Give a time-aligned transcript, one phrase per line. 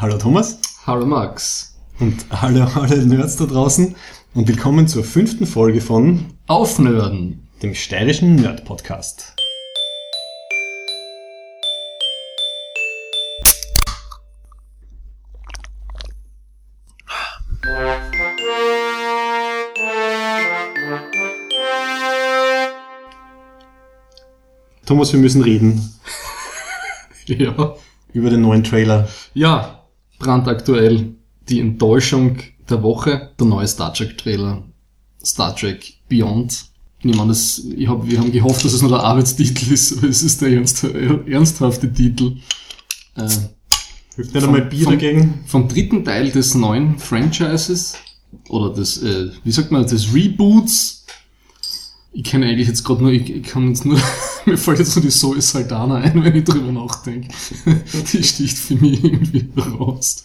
[0.00, 1.76] Hallo Thomas Hallo Max.
[2.00, 3.94] und hallo alle Nerds da draußen
[4.34, 7.48] und willkommen zur fünften Folge von Aufnörden.
[7.62, 9.34] dem steirischen Nerd Podcast.
[24.86, 25.94] Thomas, wir müssen reden
[27.26, 27.74] Ja.
[28.12, 29.06] über den neuen Trailer.
[29.34, 29.77] Ja,
[30.18, 31.14] brandaktuell.
[31.48, 32.36] Die Enttäuschung
[32.68, 34.62] der Woche, der neue Star Trek Trailer.
[35.24, 36.66] Star Trek Beyond.
[37.02, 40.08] Ich meine, das, ich hab, wir haben gehofft, dass es nur der Arbeitstitel ist, aber
[40.08, 42.36] es ist der ernst, ernsthafte Titel.
[43.16, 43.28] Äh,
[44.16, 45.44] Hilft nicht einmal Bier vom- dagegen?
[45.46, 47.94] vom dritten Teil des neuen Franchises
[48.48, 50.97] oder des, äh, wie sagt man, des Reboots.
[52.12, 53.98] Ich kenne eigentlich jetzt gerade nur, ich, ich kann jetzt nur,
[54.46, 57.28] mir fällt jetzt nur die Zoe Saldana ein, wenn ich drüber nachdenke.
[58.12, 60.24] die sticht für mich irgendwie raus.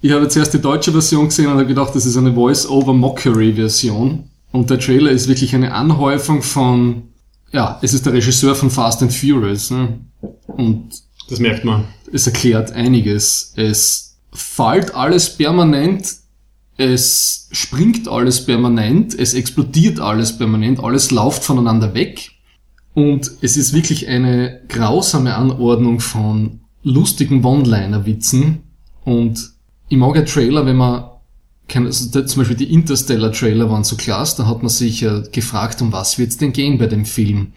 [0.00, 4.24] Ich habe zuerst die deutsche Version gesehen und habe gedacht, das ist eine Voice-over-Mockery-Version.
[4.52, 7.04] Und der Trailer ist wirklich eine Anhäufung von,
[7.52, 9.70] ja, es ist der Regisseur von Fast and Furious.
[9.70, 9.98] Ne?
[10.46, 10.90] Und
[11.28, 11.84] Das merkt man.
[12.12, 13.52] es erklärt einiges.
[13.56, 16.14] Es fällt alles permanent,
[16.76, 22.32] es springt alles permanent, es explodiert alles permanent, alles läuft voneinander weg.
[22.94, 28.62] Und es ist wirklich eine grausame Anordnung von lustigen One-Liner-Witzen.
[29.04, 29.50] Und
[29.88, 31.10] ich mag ja Trailer, wenn man
[31.68, 35.80] kann, also zum Beispiel die Interstellar-Trailer waren so klasse, da hat man sich ja gefragt,
[35.80, 37.52] um was wird's denn gehen bei dem Film.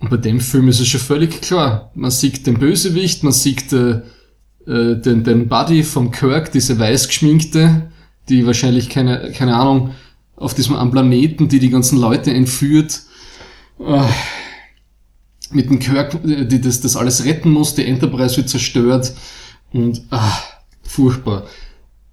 [0.00, 1.90] Und bei dem Film ist es schon völlig klar.
[1.94, 4.02] Man sieht den Bösewicht, man sieht äh,
[4.66, 7.90] äh, den, den Buddy vom Kirk, diese weiß geschminkte,
[8.28, 9.94] die wahrscheinlich keine, keine Ahnung,
[10.36, 13.02] auf diesem am Planeten, die die ganzen Leute entführt,
[13.80, 14.02] äh,
[15.50, 19.12] mit dem Kirk, äh, die das, das alles retten muss, die Enterprise wird zerstört
[19.72, 20.38] und ah,
[20.82, 21.46] furchtbar.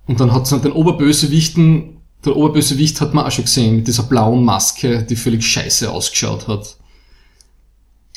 [0.05, 4.03] Und dann hat es den Oberbösewichten, der Oberbösewicht hat man auch schon gesehen, mit dieser
[4.03, 6.77] blauen Maske, die völlig scheiße ausgeschaut hat.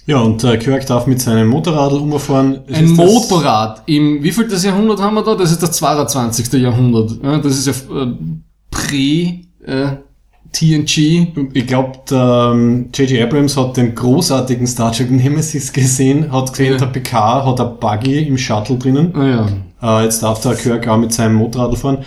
[0.06, 2.61] Ja, und äh, Kirk darf mit seinem Motorradl umfahren.
[2.69, 3.83] Es Ein Motorrad.
[3.87, 5.34] Im, wie viel das Jahrhundert haben wir da?
[5.34, 6.53] Das ist das 22.
[6.55, 7.12] Jahrhundert.
[7.22, 8.12] Ja, das ist ja äh,
[8.71, 9.97] Prä äh,
[10.53, 11.27] TNG.
[11.53, 13.21] Ich glaube, ähm, J.J.
[13.25, 16.78] Abrams hat den großartigen Star Trek Nemesis gesehen, hat gesehen, Ja.
[16.78, 19.12] der PK hat ein Buggy im Shuttle drinnen.
[19.12, 19.49] Naja.
[19.83, 21.99] Äh, jetzt darf der Kirk auch mit seinem Motorradl fahren.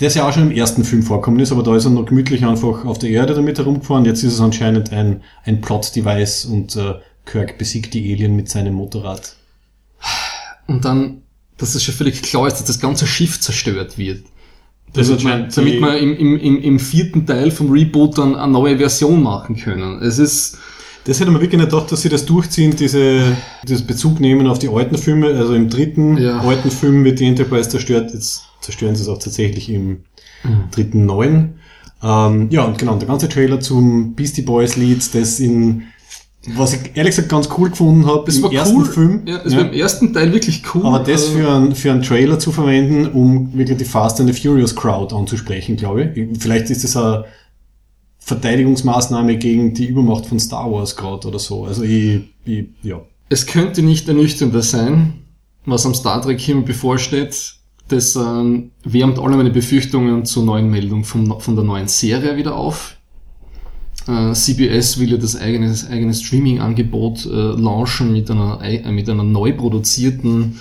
[0.00, 2.06] Der ist ja auch schon im ersten Film vorkommen ist, aber da ist er noch
[2.06, 4.04] gemütlich einfach auf der Erde damit herumgefahren.
[4.06, 6.94] Jetzt ist es anscheinend ein, ein Plot-Device und äh,
[7.26, 9.36] Kirk besiegt die Alien mit seinem Motorrad.
[10.66, 11.22] Und dann,
[11.58, 14.24] dass es schon völlig klar ist, dass das ganze Schiff zerstört wird.
[14.92, 18.52] Das Damit, man, damit wir im, im, im, im vierten Teil vom Reboot dann eine
[18.52, 20.00] neue Version machen können.
[20.02, 20.56] Es ist,
[21.04, 23.36] Das hätte man wirklich nicht gedacht, dass sie das durchziehen, diese,
[23.66, 25.28] dieses Bezug nehmen auf die alten Filme.
[25.36, 26.40] Also im dritten Ja.
[26.40, 30.04] alten Film wird die Enterprise zerstört, jetzt zerstören sie es auch tatsächlich im
[30.70, 31.58] dritten neuen.
[32.02, 35.82] Ähm, ja, und genau, der ganze Trailer zum Beastie Boys Lied, das in,
[36.56, 38.84] was ich ehrlich gesagt ganz cool gefunden habe, das im war ersten cool.
[38.84, 39.22] Film.
[39.26, 39.60] Ja, das Ja.
[39.60, 40.84] war im ersten Teil wirklich cool.
[40.84, 44.40] Aber das für, ein, für einen Trailer zu verwenden, um wirklich die Fast and the
[44.40, 46.38] Furious Crowd anzusprechen, glaube ich.
[46.38, 47.24] Vielleicht ist das eine
[48.18, 51.64] Verteidigungsmaßnahme gegen die Übermacht von Star Wars gerade oder so.
[51.64, 53.00] Also ich, ich ja.
[53.28, 55.14] Es könnte nicht ernüchternder sein,
[55.66, 57.54] was am Star Trek hier bevorsteht.
[57.88, 62.56] Das ähm, wärmt alle meine Befürchtungen zur neuen Meldung vom, von der neuen Serie wieder
[62.56, 62.96] auf.
[64.06, 68.92] Äh, CBS will ja das eigene, das eigene Streaming-Angebot äh, launchen mit einer, ei- äh,
[68.92, 70.60] mit einer neu produzierten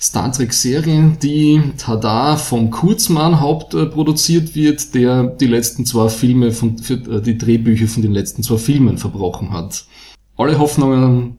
[0.00, 6.94] Star Trek-Serie, die tada vom Kurzmann hauptproduziert wird, der die letzten zwei Filme von, für,
[6.94, 9.84] äh, die Drehbücher von den letzten zwei Filmen verbrochen hat.
[10.36, 11.36] Alle Hoffnungen,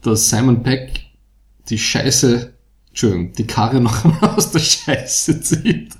[0.00, 1.00] dass Simon Peck
[1.68, 2.54] die Scheiße,
[2.88, 5.92] Entschuldigung, die Karre noch einmal aus der Scheiße zieht.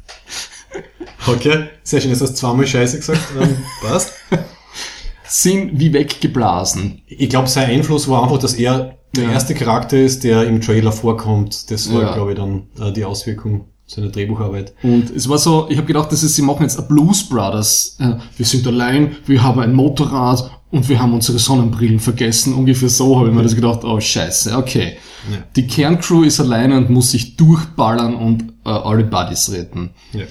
[1.27, 1.67] Okay.
[1.83, 3.21] Sehr schön, hast du zweimal Scheiße gesagt.
[3.39, 4.13] Ähm, passt.
[5.29, 7.03] Sind wie weggeblasen.
[7.07, 9.31] Ich glaube, sein Einfluss war einfach, dass er der Ja.
[9.33, 11.71] erste Charakter ist, der im Trailer vorkommt.
[11.71, 12.15] Das war, Ja.
[12.15, 14.75] glaube ich, dann äh, die Auswirkung seiner Drehbucharbeit.
[14.83, 17.97] Und es war so, ich habe gedacht, das ist, sie machen jetzt a Blues Brothers.
[18.01, 22.53] Äh, wir sind allein, wir haben ein Motorrad und wir haben unsere Sonnenbrillen vergessen.
[22.55, 24.97] Ungefähr so habe ich mir das gedacht, oh scheiße, okay.
[25.33, 25.39] Ja.
[25.55, 29.91] Die Kerncrew ist alleine und muss sich durchballern und äh, alle Buddies retten.
[30.13, 30.25] Ja.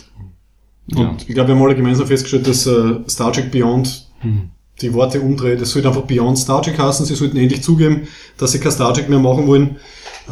[1.09, 4.49] Und ich glaube, wir haben alle gemeinsam festgestellt, dass äh, Star Trek Beyond Hm.
[4.81, 5.61] Die Worte umdreht.
[5.61, 7.05] Es sollte einfach Beyond Star Trek heißen.
[7.05, 8.07] Sie sollten endlich zugeben,
[8.37, 9.77] dass sie kein Star Trek mehr machen wollen,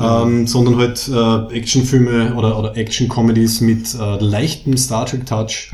[0.02, 5.72] ähm, sondern halt äh, Actionfilme oder, oder Action-Comedies mit äh, leichtem Star Trek-Touch,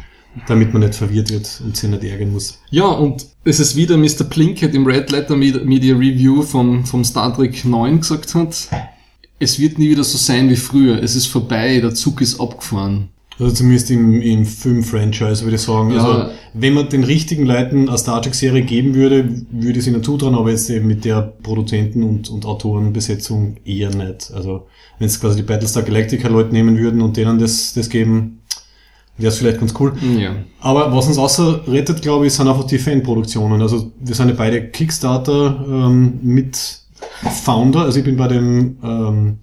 [0.48, 2.60] damit man nicht verwirrt wird und sich nicht ärgern muss.
[2.70, 4.24] Ja, und es ist wieder Mr.
[4.30, 8.68] Plinkett im Red Letter Med- Media Review vom, vom Star Trek 9 gesagt hat.
[9.40, 11.02] es wird nie wieder so sein wie früher.
[11.02, 13.10] Es ist vorbei, der Zug ist abgefahren.
[13.40, 15.92] Also zumindest im, im Film-Franchise würde ich sagen.
[15.92, 16.04] Ja.
[16.04, 20.04] Also wenn man den richtigen Leuten eine Star Trek-Serie geben würde, würde ich es ihnen
[20.04, 24.32] zutrauen, aber jetzt eben mit der Produzenten- und, und Autorenbesetzung eher nicht.
[24.34, 28.42] Also wenn es quasi die Battlestar Galactica-Leute nehmen würden und denen das, das geben,
[29.18, 29.94] wäre es vielleicht ganz cool.
[30.18, 30.36] Ja.
[30.60, 33.62] Aber was uns außer rettet, glaube ich, sind einfach die Fanproduktionen.
[33.62, 36.82] Also wir sind ja beide Kickstarter ähm, mit
[37.44, 37.82] Founder.
[37.82, 39.38] Also ich bin bei dem ähm,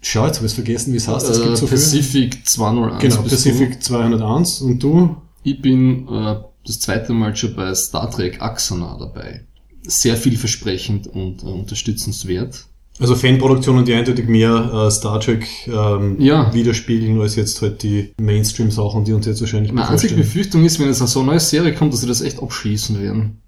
[0.00, 1.28] Schau, jetzt habe ich vergessen, wie es heißt.
[1.28, 1.76] Es Äh, gibt so viel.
[1.76, 3.02] Pacific 201.
[3.02, 5.16] Genau, Pacific 201 und du?
[5.42, 6.36] Ich bin äh,
[6.66, 9.44] das zweite Mal schon bei Star Trek Axana dabei.
[9.82, 12.66] Sehr vielversprechend und äh, unterstützenswert.
[13.00, 16.52] Also Fanproduktionen, die eindeutig mehr äh, Star Trek ähm, Ja.
[16.52, 20.14] widerspiegeln, als jetzt halt die Mainstream-Sachen, die uns jetzt wahrscheinlich Meine einzige.
[20.16, 23.38] Befürchtung ist, wenn jetzt so eine neue Serie kommt, dass sie das echt abschließen werden.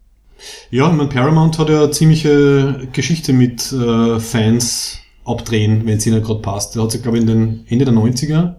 [0.70, 6.06] Ja, ich mein Paramount hat ja eine ziemliche Geschichte mit äh, Fans abdrehen, wenn es
[6.06, 6.76] ihnen gerade passt.
[6.76, 8.54] Da hat sich, glaube ich, in den Ende der 90er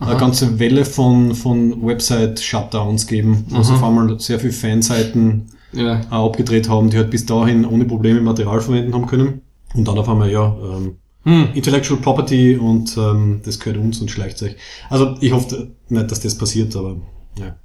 [0.00, 0.10] Aha.
[0.10, 3.78] eine ganze Welle von, von Website-Shutdowns gegeben, wo sie Aha.
[3.78, 6.00] auf einmal sehr viele Fanseiten Ja.
[6.10, 9.40] abgedreht haben, die halt bis dahin ohne Probleme Material verwenden haben können.
[9.74, 10.96] Und dann auf einmal, ja, ähm,
[11.26, 11.48] Hm.
[11.54, 14.56] Intellectual Property und ähm, das gehört uns und schleicht sich.
[14.90, 16.96] Also ich hoffe nicht, dass das passiert, aber
[17.38, 17.56] ja.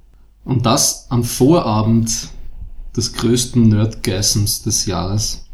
[0.46, 2.28] Und das am Vorabend
[2.96, 5.44] des größten Nerdgeissens des Jahres.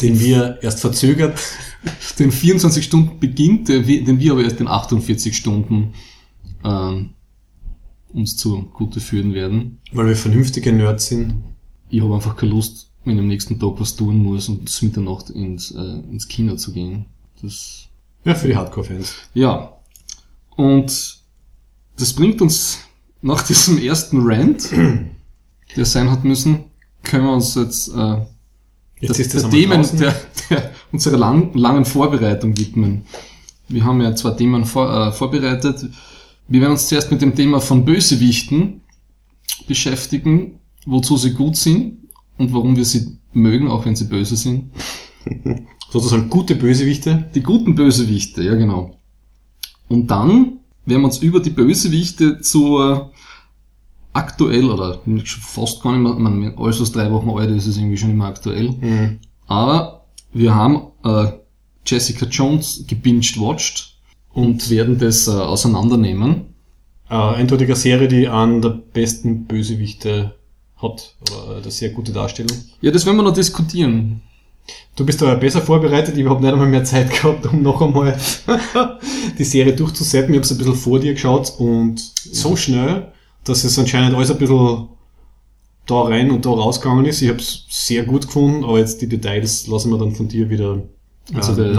[0.00, 1.38] Den wir erst verzögert,
[2.18, 5.94] Den 24 Stunden beginnt, wir- den wir aber erst in 48 Stunden
[6.64, 7.10] ähm,
[8.12, 9.78] uns zu Gute führen werden.
[9.92, 11.34] weil wir vernünftige Nerds sind.
[11.88, 14.80] Ich habe einfach keine Lust, wenn ich am nächsten Tag was tun muss und bis
[14.82, 15.78] Mitternacht ins, äh,
[16.10, 17.06] ins Kino zu gehen.
[17.42, 17.88] Das,
[18.24, 19.14] Ja, für die Hardcore-Fans.
[19.34, 19.72] ja.
[20.56, 21.18] Und
[21.96, 22.78] das bringt uns
[23.22, 24.70] nach diesem ersten Rant,
[25.76, 26.64] der sein hat müssen,
[27.02, 28.18] können wir uns jetzt äh,
[29.02, 30.14] Jetzt das, ist das der einmal Themen der,
[30.48, 33.04] der, unserer lang, langen Vorbereitung widmen.
[33.68, 35.88] Wir haben ja zwei Themen vor, äh, vorbereitet.
[36.46, 38.80] Wir werden uns zuerst mit dem Thema von Bösewichten
[39.66, 41.98] beschäftigen, wozu sie gut sind
[42.38, 44.70] und warum wir sie mögen, auch wenn sie böse sind.
[45.90, 47.28] Sozusagen gute Bösewichte.
[47.34, 48.98] Die guten Bösewichte, ja genau.
[49.88, 53.12] Und dann werden wir uns über die Bösewichte zur
[54.12, 57.96] aktuell oder fast gar nicht mehr, man, alles was drei Wochen alt ist, ist irgendwie
[57.96, 58.70] schon immer aktuell.
[58.70, 59.18] Mhm.
[59.46, 61.32] Aber wir haben äh,
[61.86, 63.94] Jessica Jones gebinged watched
[64.32, 66.54] und werden das äh, auseinandernehmen.
[67.08, 70.34] Äh, eindeutiger Serie, die einen der besten Bösewichte
[70.76, 71.14] hat.
[71.22, 72.56] Oder eine sehr gute Darstellung.
[72.80, 74.22] Ja, das werden wir noch diskutieren.
[74.94, 76.16] Du bist aber besser vorbereitet.
[76.16, 78.16] Ich habe nicht einmal mehr Zeit gehabt, um noch einmal
[79.38, 80.30] die Serie durchzusetzen.
[80.30, 83.12] Ich habe es ein bisschen vor dir geschaut und so schnell,
[83.44, 84.88] dass es anscheinend alles ein bisschen
[85.86, 87.22] da rein und da rausgegangen ist.
[87.22, 90.48] Ich habe es sehr gut gefunden, aber jetzt die Details lassen wir dann von dir
[90.48, 90.82] wieder
[91.32, 91.72] äh, Unsere,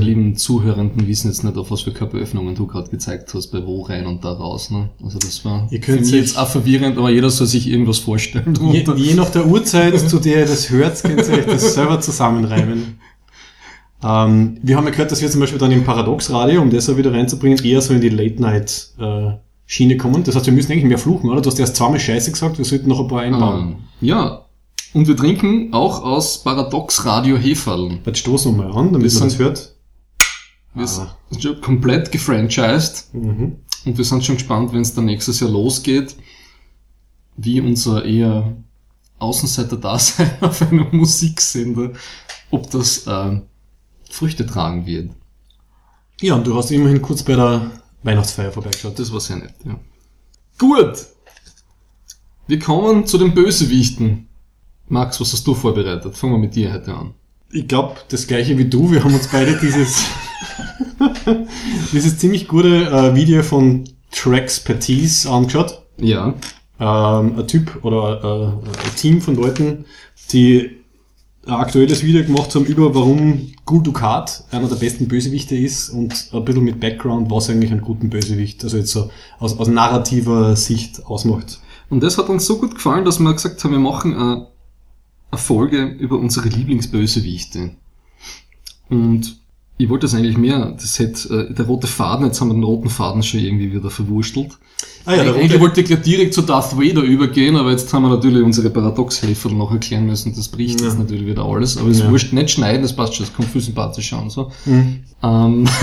[0.00, 3.82] lieben Zuhörenden wissen jetzt nicht, auf was für Körperöffnungen du gerade gezeigt hast, bei wo
[3.82, 4.70] rein und da raus.
[4.70, 4.90] Ne?
[5.02, 8.58] Also das war Ihr könnt sich- jetzt auch verwirrend, aber jeder soll sich irgendwas vorstellen.
[8.72, 12.00] Je, je nach der Uhrzeit, zu der ihr das hört, könnt ihr euch das selber
[12.00, 12.98] zusammenreimen.
[14.02, 16.96] Ähm, wir haben ja gehört, dass wir zum Beispiel dann im Paradox-Radio, um das auch
[16.96, 18.08] wieder reinzubringen, eher so in die
[19.70, 20.24] Late-Night-Schiene kommen.
[20.24, 21.40] Das heißt, wir müssen eigentlich mehr fluchen, oder?
[21.40, 23.60] Du hast erst zweimal Scheiße gesagt, wir sollten noch ein paar einbauen.
[23.62, 24.44] Ähm, ja,
[24.94, 27.98] und wir trinken auch aus Paradox Radio Heferl.
[28.04, 29.74] Jetzt stoßen wir mal an, damit man sind- hört.
[30.74, 31.16] Wir Ah.
[31.30, 33.56] sind schon komplett gefranchised Mhm.
[33.84, 36.14] und wir sind schon gespannt, wenn es dann nächstes Jahr losgeht,
[37.36, 38.56] wie unser eher
[39.18, 41.90] Außenseiter-Dasein auf einem Musiksender,
[42.50, 43.40] ob das äh,
[44.10, 45.10] Früchte tragen wird.
[46.20, 47.70] Ja, und du hast immerhin kurz bei der
[48.02, 48.98] Weihnachtsfeier vorbeigeschaut.
[48.98, 49.78] Das war sehr nett, ja.
[50.58, 51.06] Gut.
[52.46, 54.28] Wir kommen zu den Bösewichten.
[54.88, 56.16] Max, was hast du vorbereitet?
[56.16, 57.14] Fangen wir mit dir heute an.
[57.52, 58.90] Ich glaube, das gleiche wie du.
[58.90, 60.04] Wir haben uns beide dieses,
[61.92, 65.82] dieses ziemlich gute äh, Video von Traxpertise angeschaut.
[65.98, 66.34] Ja.
[66.80, 69.84] ähm, ein Typ oder äh, ein Team von Leuten,
[70.32, 70.79] die
[71.50, 76.30] ein aktuelles Video gemacht haben über warum Gul Dukat einer der besten Bösewichte ist und
[76.32, 80.54] ein bisschen mit Background, was eigentlich einen guten Bösewicht, also jetzt so aus, aus narrativer
[80.54, 81.60] Sicht ausmacht.
[81.88, 84.46] Und das hat uns so gut gefallen, dass wir gesagt haben, wir machen eine,
[85.32, 87.72] eine Folge über unsere Lieblingsbösewichte.
[88.88, 89.39] Und
[89.82, 92.64] ich wollte das eigentlich mehr, das hätte äh, der rote Faden, jetzt haben wir den
[92.64, 94.58] roten Faden schon irgendwie wieder verwurstelt.
[95.06, 97.90] Ah ja, der eigentlich rote, wollte ich gleich direkt zu Darth Vader übergehen, aber jetzt
[97.94, 100.88] haben wir natürlich unsere Paradoxhelfer noch erklären müssen, das bricht Ja.
[100.88, 102.10] jetzt natürlich wieder alles, aber es Ja.
[102.10, 104.52] wurscht, nicht schneiden, das passt schon, das kommt viel sympathischer an, so.
[104.66, 105.04] Mhm.
[105.22, 105.66] Ähm.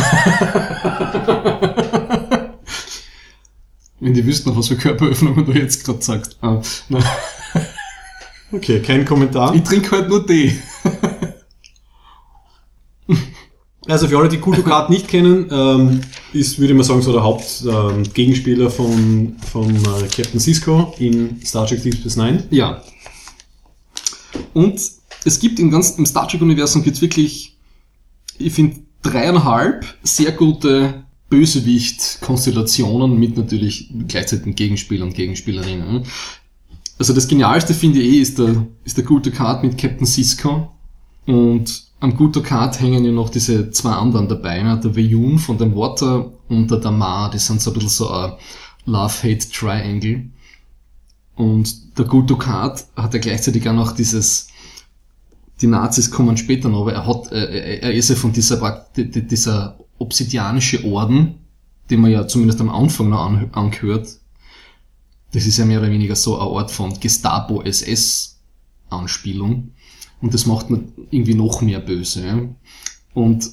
[3.99, 6.37] Wenn die wüssten, was für Körperöffnungen du jetzt gerade sagst.
[6.41, 6.61] Ah,
[8.51, 9.55] Okay, kein Kommentar.
[9.55, 10.55] ich trinke halt nur Tee.
[13.87, 16.01] Also für alle, die Kultukat nicht kennen, ähm,
[16.33, 21.39] ist, würde ich mal sagen, so der Hauptgegenspieler ähm, von, von äh, Captain Cisco in
[21.45, 22.43] Star Trek Deep Space Nine.
[22.49, 22.83] Ja.
[24.53, 24.81] Und
[25.23, 27.57] es gibt im ganzen, im Star Trek-Universum gibt's wirklich,
[28.37, 36.03] ich finde, dreieinhalb sehr gute Bösewicht-Konstellationen mit natürlich gleichzeitig Gegenspielern und Gegenspielerinnen.
[36.97, 40.71] Also das Genialste finde ich eh ist der, ist der gute Card mit Captain Cisco
[41.25, 44.79] und am Guto Card hängen ja noch diese zwei anderen dabei, ne?
[44.79, 48.33] der Veyun von dem Water und der Damar, die sind so ein bisschen so ein
[48.85, 50.27] Love-Hate-Triangle.
[51.35, 54.47] Und der Guto Card hat ja gleichzeitig auch noch dieses,
[55.61, 59.77] die Nazis kommen später noch, aber er hat, er, er ist ja von dieser, dieser
[59.97, 61.35] obsidianische Orden,
[61.89, 64.07] den man ja zumindest am Anfang noch an, angehört.
[65.31, 69.71] Das ist ja mehr oder weniger so ein Ort von Gestapo-SS-Anspielung.
[70.21, 72.25] Und das macht man irgendwie noch mehr böse.
[72.25, 72.39] Ja?
[73.13, 73.49] Und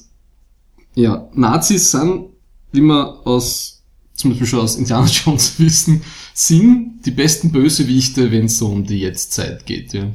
[0.95, 2.27] ja, Nazis sind,
[2.71, 6.01] wie wir aus, zum Beispiel schon aus Indiana Jones wissen,
[6.33, 9.93] sind die besten Bösewichte, wenn es so um die Jetztzeit geht.
[9.93, 10.07] Ja.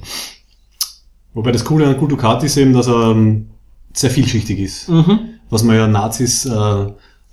[1.34, 3.50] Wobei das Coole an Kudukat ist eben, dass er ähm,
[3.92, 4.88] sehr vielschichtig ist.
[4.88, 5.20] Mhm.
[5.48, 6.86] Was man ja Nazis äh,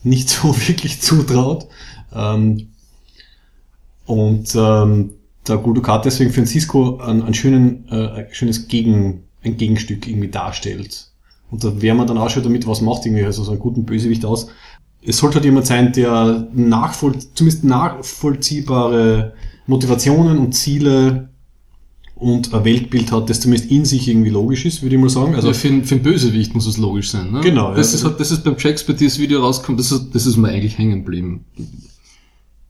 [0.03, 1.67] nicht so wirklich zutraut.
[2.13, 2.69] Ähm,
[4.05, 5.11] und ähm,
[5.49, 10.29] der Gludukat deswegen für Cisco ein, ein, schönen, äh, ein schönes Gegen, ein Gegenstück irgendwie
[10.29, 11.11] darstellt.
[11.49, 13.85] Und da wäre man dann auch schon damit, was macht irgendwie also so einen guten
[13.85, 14.47] Bösewicht aus.
[15.01, 19.33] Es sollte halt jemand sein, der nachvoll, zumindest nachvollziehbare
[19.65, 21.29] Motivationen und Ziele
[22.15, 25.35] und ein Weltbild hat, das zumindest in sich irgendwie logisch ist, würde ich mal sagen.
[25.35, 27.31] Also ja, für, für einen Bösewicht muss es logisch sein.
[27.31, 27.41] Ne?
[27.41, 27.73] Genau.
[27.73, 27.99] Das, ja.
[27.99, 31.03] ist, halt, das ist beim Shakespeare Video rauskommt, das ist, das ist mir eigentlich hängen
[31.03, 31.45] geblieben.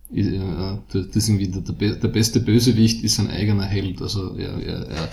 [0.10, 4.02] Das ist irgendwie der, der beste Bösewicht ist ein eigener Held.
[4.02, 5.10] Also er, er, er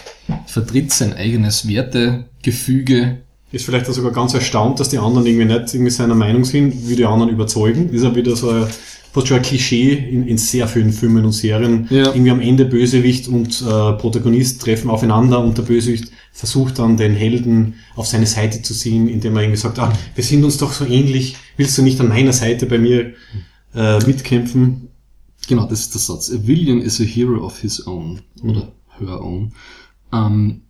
[0.46, 3.18] vertritt sein eigenes Wertegefüge.
[3.50, 6.88] Ist vielleicht auch sogar ganz erstaunt, dass die anderen irgendwie nicht irgendwie seiner Meinung sind,
[6.88, 7.90] wie die anderen überzeugen.
[7.90, 8.66] Ist ja wieder so ein,
[9.12, 11.86] fast schon ein Klischee in, in sehr vielen Filmen und Serien.
[11.90, 12.06] Ja.
[12.06, 17.14] Irgendwie am Ende Bösewicht und äh, Protagonist treffen aufeinander und der Bösewicht versucht dann den
[17.14, 20.72] Helden auf seine Seite zu ziehen, indem er irgendwie sagt, ah, wir sind uns doch
[20.72, 23.12] so ähnlich, willst du nicht an meiner Seite bei mir
[23.74, 24.88] äh, mitkämpfen.
[25.48, 26.30] Genau, das ist der Satz.
[26.30, 28.20] A villain is a hero of his own.
[28.42, 29.52] Oder her own.
[30.12, 30.62] Ähm,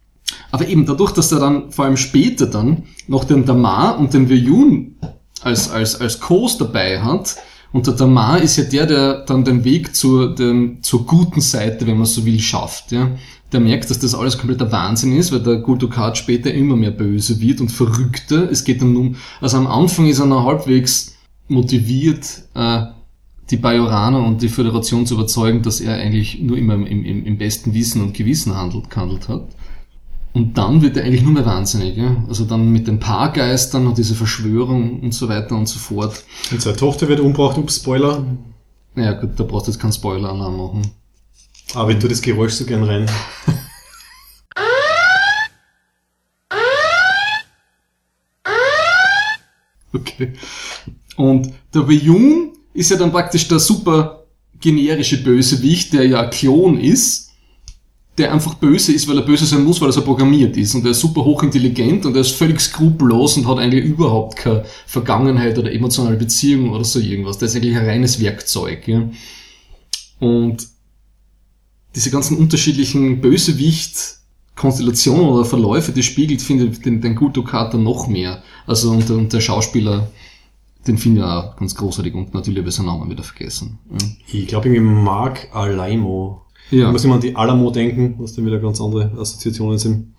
[0.51, 4.29] aber eben dadurch, dass er dann vor allem später dann noch den Damar und den
[4.29, 4.97] Veyun
[5.43, 7.37] als, als, als Co's dabei hat,
[7.75, 11.89] und der Damar ist ja der, der dann den Weg zur, dem, zur guten Seite,
[11.89, 12.93] wenn man so will, schafft.
[12.93, 13.11] Ja.
[13.51, 17.41] Der merkt, dass das alles kompletter Wahnsinn ist, weil der Guldukat später immer mehr böse
[17.41, 18.49] wird und verrückter.
[18.49, 21.17] Es geht dann um, also am Anfang ist er noch halbwegs
[21.49, 22.85] motiviert, äh,
[23.51, 27.39] die Bajoraner und die Föderation zu überzeugen, dass er eigentlich nur immer im, im, im
[27.39, 29.49] besten Wissen und Gewissen handelt, gehandelt hat.
[30.33, 31.97] Und dann wird er eigentlich nur mehr wahnsinnig.
[31.97, 32.25] Ja?
[32.29, 36.25] Also dann mit den Paargeistern und diese Verschwörung und so weiter und so fort.
[36.51, 38.25] Und seine Tochter wird umgebracht, ups, Spoiler.
[38.97, 40.83] Naja gut, da brauchst du jetzt keinen Spoiler-Alarm machen.
[41.75, 43.09] Aber wenn du das Geräusch so gern rein.
[49.93, 50.33] okay.
[51.17, 54.25] Und der Weyun ist ja dann praktisch der super
[54.61, 57.31] generische Bösewicht, der ja Klon ist,
[58.19, 60.75] der einfach böse ist, weil er böse sein muss, weil er so programmiert ist.
[60.75, 64.65] Und er ist super hochintelligent und er ist völlig skrupellos und hat eigentlich überhaupt keine
[64.87, 67.39] Vergangenheit oder emotionale Beziehung oder so irgendwas.
[67.39, 68.87] Der ist eigentlich ein reines Werkzeug.
[68.87, 69.09] Ja.
[70.21, 70.69] Und
[71.95, 74.19] diese ganzen unterschiedlichen Bösewicht
[74.57, 78.43] Konstellationen oder Verläufe, die spiegelt, finde ich, den, den Guto Kater noch mehr.
[78.67, 80.09] Also und, und der Schauspieler
[80.87, 83.79] den finde ich auch ganz großartig und natürlich habe ich seinen Namen wieder vergessen.
[83.91, 83.99] Ja.
[84.33, 86.43] Ich glaube irgendwie Mark Alaimo.
[86.71, 86.87] Ja.
[86.87, 90.15] Da muss immer an die Alamo denken, was dann wieder ganz andere Assoziationen sind.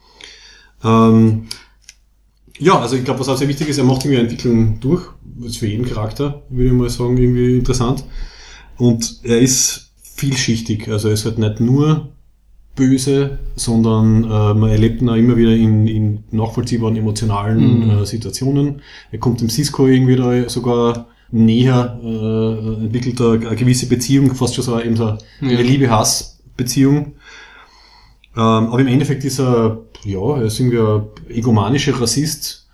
[0.83, 1.47] Ähm,
[2.57, 5.03] ja, also ich glaube, was auch sehr wichtig ist, er macht irgendwie Entwicklung durch.
[5.37, 8.05] Das ist für jeden Charakter, würde ich mal sagen, irgendwie interessant.
[8.77, 10.87] Und er ist vielschichtig.
[10.87, 12.14] Also er ist halt nicht nur
[12.75, 17.89] böse, sondern äh, man erlebt ihn auch immer wieder in, in nachvollziehbaren emotionalen mhm.
[17.89, 18.81] äh, Situationen.
[19.11, 24.55] Er kommt dem Cisco irgendwie da sogar näher, äh, entwickelt da eine gewisse Beziehung, fast
[24.55, 25.61] schon so eben so eine ja.
[25.61, 27.13] Liebe-Hass-Beziehung.
[28.35, 32.67] Ähm, aber im Endeffekt ist er, ja, er ist irgendwie ein egomanischer Rassist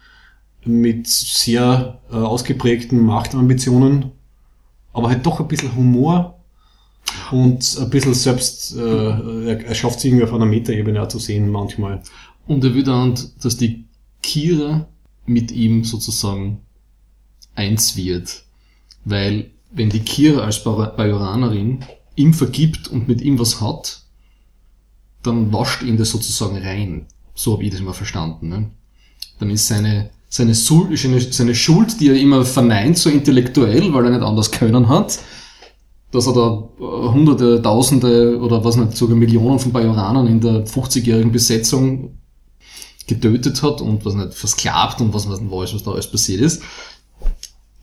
[0.65, 4.11] mit sehr äh, ausgeprägten Machtambitionen,
[4.93, 6.40] aber halt doch ein bisschen Humor
[7.31, 11.19] und ein bisschen selbst, äh, er, er schafft es irgendwie auf einer Metaebene auch zu
[11.19, 12.01] sehen manchmal.
[12.47, 13.85] Und er will dann, dass die
[14.21, 14.87] Kira
[15.25, 16.59] mit ihm sozusagen
[17.55, 18.43] eins wird.
[19.05, 24.01] Weil wenn die Kira als Bajoranerin ihm vergibt und mit ihm was hat,
[25.23, 27.05] dann wascht ihn das sozusagen rein.
[27.35, 28.49] So habe ich das immer verstanden.
[28.49, 28.71] Ne?
[29.39, 34.11] Dann ist seine, seine, seine, seine Schuld, die er immer verneint, so intellektuell, weil er
[34.11, 35.19] nicht anders können hat,
[36.11, 40.65] dass er da äh, hunderte, tausende oder was nicht, sogar Millionen von Bajoranern in der
[40.65, 42.17] 50-jährigen Besetzung
[43.07, 46.61] getötet hat und was nicht, versklavt und was nicht weiß, was da alles passiert ist.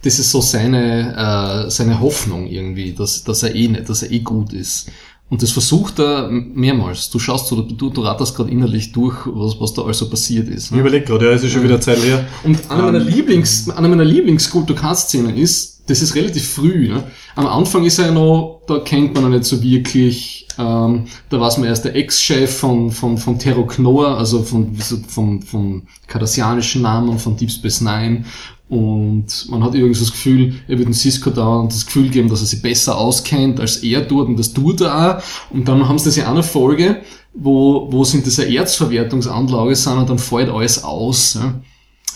[0.03, 4.13] Das ist so seine, äh, seine Hoffnung irgendwie, dass, dass er eh nicht, dass er
[4.13, 4.91] eh gut ist.
[5.31, 7.11] Und das versucht er mehrmals.
[7.11, 10.67] Du schaust so, du, du ratterst gerade innerlich durch, was, was da also passiert ist.
[10.67, 10.81] Ich Ne?
[10.81, 12.27] überlege gerade, ja, es ist schon wieder Zeit her.
[12.45, 13.09] Und eine meiner Ähm.
[13.09, 16.89] Lieblings, eine meiner Lieblings-Kulturcast-Szenen ist, das ist relativ früh.
[16.89, 17.05] Ne?
[17.37, 20.47] Am Anfang ist er ja noch, da kennt man ihn nicht so wirklich.
[20.59, 24.75] Ähm, da war es mir erst der Ex-Chef von, von, von Terro Knoa, also von,
[24.77, 28.25] vom, vom kardassianischen Namen, von Deep Space Nine.
[28.69, 32.41] Und man hat übrigens das Gefühl, er wird dem Cisco da das Gefühl geben, dass
[32.41, 35.23] er sich besser auskennt als er tut und das tut er auch.
[35.55, 36.99] Und dann haben sie das ja auch eine Folge,
[37.33, 41.35] wo, wo sie in dieser Erzverwertungsanlage sind und dann fällt alles aus.
[41.35, 41.55] Ja.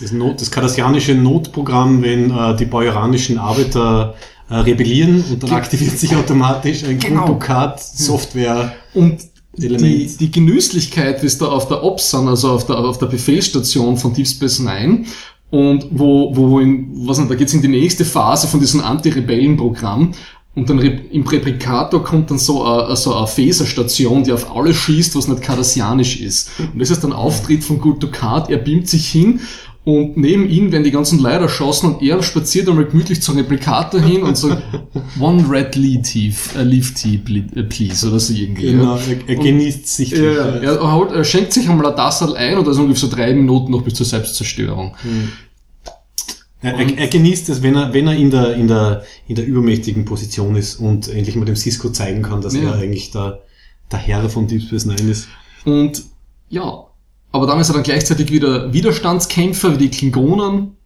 [0.00, 4.14] Das, Not, das kardassianische Notprogramm, wenn äh, die bajoranischen Arbeiter
[4.50, 7.24] äh, rebellieren und dann Ge- aktiviert sich automatisch ein Genau.
[7.26, 8.74] Grunddukat-Software.
[8.94, 9.18] Und
[9.56, 10.18] die, Element.
[10.20, 13.96] die Genüsslichkeit, wie es da auf der Ops sind, also auf der, auf der Befehlsstation
[13.98, 15.04] von Deep Space Nine,
[15.52, 20.12] und wo, wo in, was nicht, da geht's in die nächste Phase von diesem Anti-Rebellen-Programm,
[20.54, 25.16] und dann im Replikator kommt dann so eine, so eine Phaserstation, die auf alles schießt,
[25.16, 26.50] was nicht kardassianisch ist.
[26.58, 29.40] Und das ist dann Auftritt von Gul Dukat, er beamt sich hin
[29.84, 34.00] und neben ihm werden die ganzen Leute erschossen und er spaziert einmal gemütlich zum Replikator
[34.00, 34.62] hin und sagt,
[35.20, 38.70] one red leaf tea, äh, leaf tea, ple- äh, please, oder so irgendwie.
[38.72, 40.10] Genau, er, er genießt sich.
[40.12, 40.74] Ja, ja.
[40.74, 43.34] Er, holt, er schenkt sich einmal ein Tassel ein und das ist ungefähr so drei
[43.34, 44.94] Minuten noch bis zur Selbstzerstörung.
[46.60, 49.44] Er, er, er genießt es, wenn er, wenn er in der, in der, in der
[49.44, 52.62] übermächtigen Position ist und endlich mal dem Cisco zeigen kann, dass Ja.
[52.70, 53.40] er eigentlich der,
[53.90, 55.26] der Herr von Deep Space Nine ist.
[55.64, 56.04] Und
[56.50, 56.84] ja,
[57.32, 60.76] aber dann ist er dann gleichzeitig wieder Widerstandskämpfer, wie die Klingonen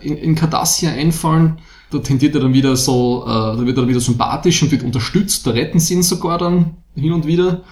[0.00, 1.58] in, in Cardassia einfallen.
[1.90, 4.82] Da tendiert er dann wieder so, äh, da wird er dann wieder sympathisch und wird
[4.82, 7.62] unterstützt, da retten sie ihn sogar dann hin und wieder.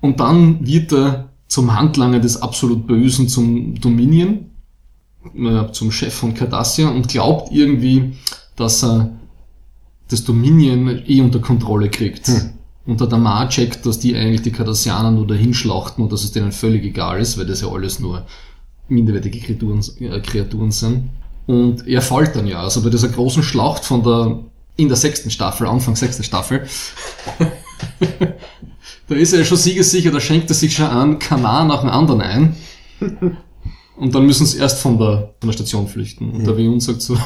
[0.00, 4.50] Und dann wird er zum Handlanger des absolut Bösen, zum Dominion,
[5.34, 8.12] äh, zum Chef von Cardassia und glaubt irgendwie,
[8.56, 9.10] dass er
[10.08, 12.28] das Dominion eh unter Kontrolle kriegt.
[12.28, 12.50] Hm.
[12.86, 16.32] Und der Damar checkt, dass die eigentlich die Cardassianer nur dahin schlachten und dass es
[16.32, 18.26] denen völlig egal ist, weil das ja alles nur
[18.88, 21.08] minderwertige Kreaturen, äh, Kreaturen sind.
[21.46, 24.38] Und er fällt dann ja, also bei dieser großen Schlacht von der,
[24.76, 26.66] in der sechsten Staffel, Anfang sechster Staffel,
[29.08, 31.90] da ist er ja schon siegessicher, da schenkt er sich schon an Kanar nach dem
[31.90, 32.56] anderen ein.
[33.96, 36.30] Und dann müssen sie erst von der, von der Station flüchten.
[36.32, 37.16] Und der Vion sagt so,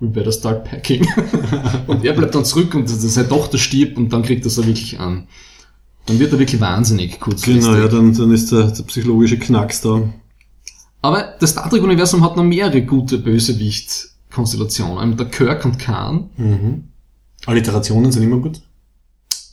[0.00, 1.06] we better start packing.
[1.86, 4.98] und er bleibt dann zurück und seine Tochter stirbt und dann kriegt er so wirklich
[4.98, 5.28] an.
[6.06, 7.64] Dann wird er wirklich wahnsinnig kurzfristig.
[7.64, 10.02] Genau, ja, dann, dann ist der, der psychologische Knacks da.
[11.02, 14.98] Aber das Star Trek-Universum hat noch mehrere gute Bösewicht-Konstellationen.
[14.98, 16.30] Einmal der Kirk und Khan.
[16.36, 16.84] Mhm.
[17.46, 18.60] Alliterationen sind immer gut.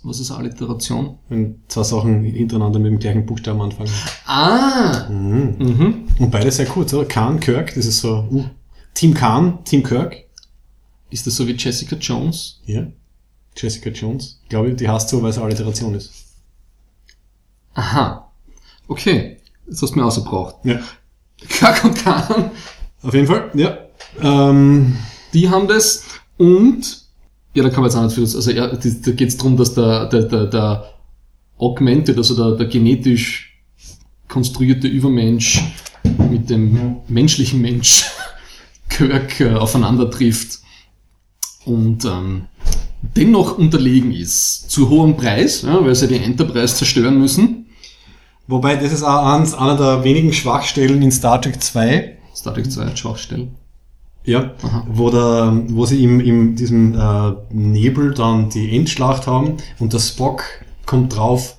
[0.04, 1.20] Was ist Alliteration?
[1.30, 3.92] Wenn zwei Sachen hintereinander mit dem gleichen Buchstaben anfangen.
[4.26, 5.08] Ah!
[5.10, 5.56] Mhm.
[5.60, 5.94] Mhm.
[6.20, 7.06] Und beide sehr kurz, oder?
[7.06, 8.46] Khan, Kirk, das ist so, uh,
[8.94, 10.27] Team Khan, Team Kirk.
[11.10, 12.62] Ist das so wie Jessica Jones?
[12.65, 12.88] Ja.
[13.56, 14.39] Jessica Jones.
[14.43, 16.12] Ich glaube, die heißt so, weil es eine Alliteration ist.
[17.74, 18.32] Aha.
[18.88, 19.38] Okay.
[19.67, 20.56] Jetzt hast du mir ausgebraucht.
[20.63, 20.80] Ja.
[21.48, 22.52] Kirk und Khan,
[23.04, 23.78] Auf jeden Fall, ja.
[24.22, 24.98] Ähm,
[25.34, 26.04] die haben das
[26.38, 27.06] und
[27.54, 29.74] ja, da kann man jetzt auch nicht viel, also ja, da geht es darum, dass
[29.74, 30.93] der, der, der, der
[31.58, 33.60] Augmented, also der, der genetisch
[34.28, 35.63] konstruierte Übermensch
[36.30, 38.06] mit dem menschlichen Mensch
[38.89, 40.60] Kirk äh, aufeinander trifft
[41.67, 42.43] und ähm,
[43.01, 44.69] dennoch unterlegen ist.
[44.69, 47.67] Zu hohem Preis, ja, weil sie die Enterprise zerstören müssen.
[48.47, 52.17] wobei, das ist auch eins, einer der wenigen Schwachstellen in Star Trek 2.
[52.36, 53.56] Star Trek 2 hat Schwachstellen.
[54.23, 54.86] Ja, Aha.
[54.89, 59.99] wo, der, wo sie im, im diesem äh, Nebel dann die Endschlacht haben und der
[59.99, 60.43] Spock
[60.86, 61.58] kommt drauf,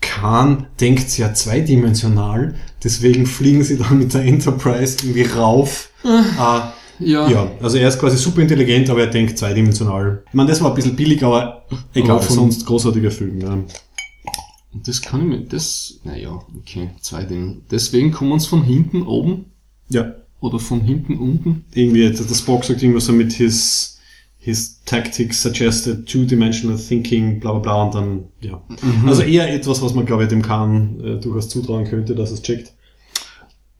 [0.00, 5.90] Khan denkt sehr zweidimensional, deswegen fliegen sie dann mit der Enterprise irgendwie rauf.
[6.04, 6.60] äh,
[7.00, 10.22] Ja, ja, also er ist quasi super intelligent, aber er denkt zweidimensional.
[10.26, 13.40] Ich meine, das war ein bisschen billig, aber egal, Aber von- sonst großartiger Film.
[13.40, 13.52] Ja.
[13.52, 17.58] Und das kann ich mir, das, naja, okay, zwei Dinge.
[17.70, 19.46] Deswegen kommen uns von hinten oben
[19.88, 21.64] ja, oder von hinten unten.
[21.74, 23.98] irgendwie, der, Spock sagt irgendwas so mit his,
[24.38, 28.60] his tactics suggested two-dimensional thinking, bla bla bla, und dann, ja.
[29.06, 32.42] Also eher etwas, was man, glaube ich, dem Khan äh, durchaus zutrauen könnte, dass es
[32.42, 32.72] checkt.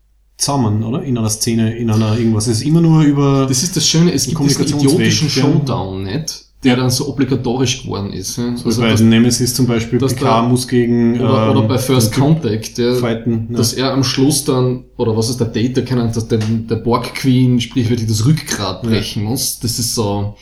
[0.42, 1.02] zusammen, oder?
[1.02, 2.46] In einer Szene, in einer irgendwas.
[2.48, 3.46] Es ist immer nur über...
[3.48, 5.35] Das ist das Schöne, es gibt diesen idiotischen ja.
[5.42, 8.37] Showdown nicht, der dann so obligatorisch geworden ist.
[8.38, 8.50] ja.
[8.50, 11.20] Also Also bei das, Nemesis zum Beispiel, Picard da- muss gegen...
[11.20, 13.57] oder, ähm, oder bei First Contact, der, Fighten, ja.
[13.57, 16.76] dass er am Schluss dann, oder was ist der Data, keine Ahnung, dass der, der
[16.76, 19.61] Borg Queen sprichwörtlich das Rückgrat brechen muss.
[19.61, 20.35] Das ist so,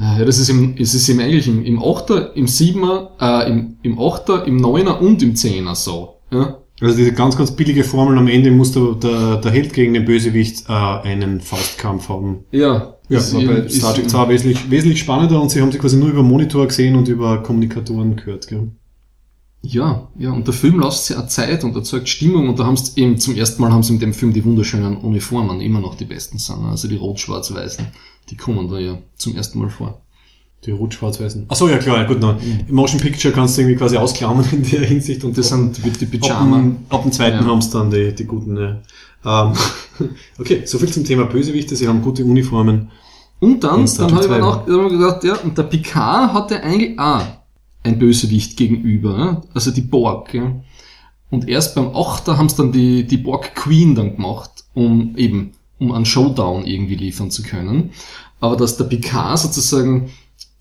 [0.00, 3.76] ja, das ist im, es ist im eigentlich im, im 8er, im 7er, äh, im,
[3.82, 6.20] im 8er, im 9er und im 10er so.
[6.30, 6.58] Ja?
[6.80, 10.04] Also diese ganz, ganz billige Formel, am Ende muss der, der, der Held gegen den
[10.04, 12.44] Bösewicht äh, einen Faustkampf haben.
[12.52, 15.72] Ja, Ja, ist war bei Star ist- Trek 2 wesentlich, wesentlich spannender und sie haben
[15.72, 18.46] sie quasi nur über Monitor gesehen und über Kommunikatoren gehört.
[18.48, 18.68] Gell?
[19.62, 22.76] Ja, ja, und der Film lässt sich auch Zeit und erzeugt Stimmung und da haben
[22.76, 25.96] sie eben zum ersten Mal haben sie in dem Film die wunderschönen Uniformen, immer noch
[25.96, 27.86] die besten sind, also die rot-schwarz-weißen,
[28.30, 30.00] die kommen da ja zum ersten Mal vor.
[30.66, 31.46] Die rot-schwarz-weißen.
[31.48, 32.64] Achso, ja klar, ja, gut, nein.
[32.68, 35.22] Im Motion Picture kannst du irgendwie quasi ausklammern in der Hinsicht.
[35.24, 36.56] Und Das sind die, Pyjama.
[36.56, 37.44] dem, ab dem zweiten Ja.
[37.44, 38.56] haben es dann die, die guten.
[38.56, 38.80] Ja.
[39.24, 39.52] Ähm,
[40.38, 41.76] okay, soviel zum Thema Bösewichte.
[41.76, 42.90] Sie haben gute Uniformen.
[43.40, 45.62] Und dann, dann habe ich mir 2, noch dann hab ich gedacht, ja, und der
[45.62, 47.22] Picard hatte eigentlich auch
[47.84, 49.42] ein Bösewicht gegenüber, ja?
[49.54, 50.34] also die Borg.
[50.34, 50.56] Ja?
[51.30, 55.52] Und erst beim Achter haben es dann die, die Borg Queen dann gemacht, um eben,
[55.78, 57.90] um einen Showdown irgendwie liefern zu können.
[58.40, 60.10] Aber dass der Picard sozusagen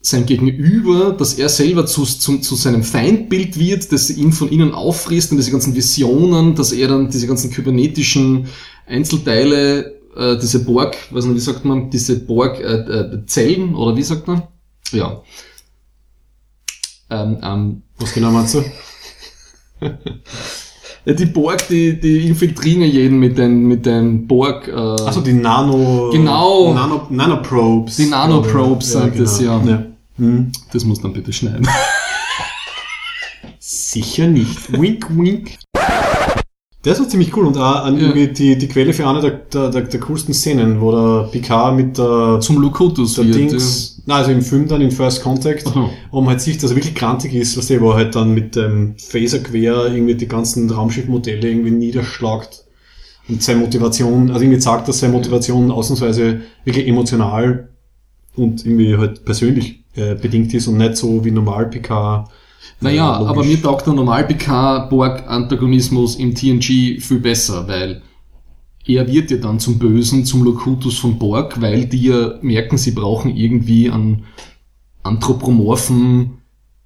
[0.01, 4.73] sein Gegenüber, dass er selber zu, zu, zu seinem Feindbild wird, dass ihn von innen
[4.73, 8.47] auffrisst und diese ganzen Visionen, dass er dann diese ganzen kybernetischen
[8.85, 14.03] Einzelteile, äh, diese Borg, weiß nicht, wie sagt man, diese Borg äh, äh, oder wie
[14.03, 14.43] sagt man?
[14.91, 15.23] Ja.
[17.09, 18.63] Ähm, ähm, Was genau meinst du?
[21.07, 25.21] ja, die Borg, die, die infiltrieren ja jeden mit den, mit den Borg, äh, Achso,
[25.21, 26.09] die Nano...
[26.11, 26.73] Genau.
[26.73, 27.95] Nano, Nanoprobes.
[27.95, 29.57] Die Nanoprobes sind das, ja.
[29.65, 29.85] ja.
[30.17, 30.51] Hm.
[30.73, 31.65] das muss dann bitte schneiden.
[33.59, 34.71] Sicher nicht.
[34.73, 35.57] Wink, wink.
[36.87, 38.07] Das war ziemlich cool und auch an Ja.
[38.07, 41.75] irgendwie die, die Quelle für eine der, der, der, der coolsten Szenen, wo der Picard
[41.75, 43.35] mit der, Zum Lukutus der wird.
[43.35, 45.89] Dings, na, also im Film dann in First Contact, Aha.
[46.11, 48.33] wo man halt sieht, dass er wirklich krantig ist, was der, wo er halt dann
[48.33, 52.63] mit dem Phaser quer irgendwie die ganzen Raumschiffmodelle irgendwie niederschlagt
[53.27, 57.67] und seine Motivation, also irgendwie sagt, dass seine Motivation ausnahmsweise wirklich emotional
[58.37, 62.29] und irgendwie halt persönlich äh, bedingt ist und nicht so wie normal Picard.
[62.81, 64.25] Naja, äh, aber mir taugt der normal
[64.89, 68.01] Borg-Antagonismus im TNG viel besser, weil
[68.85, 72.91] er wird ja dann zum Bösen, zum Locutus von Borg, weil die ja merken, sie
[72.91, 74.25] brauchen irgendwie einen
[75.03, 76.37] anthropomorphen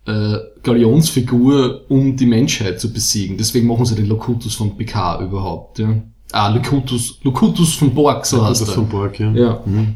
[0.05, 3.37] äh, Galionsfigur, um die Menschheit zu besiegen.
[3.37, 5.79] Deswegen machen sie den Locutus von Picard überhaupt.
[5.79, 6.01] Ja.
[6.31, 8.75] Ah, Locutus, Locutus von Borg, so heißt das er.
[8.75, 9.31] von Borg, ja.
[9.31, 9.63] Ja.
[9.65, 9.95] Mhm.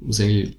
[0.00, 0.58] Was eigentlich,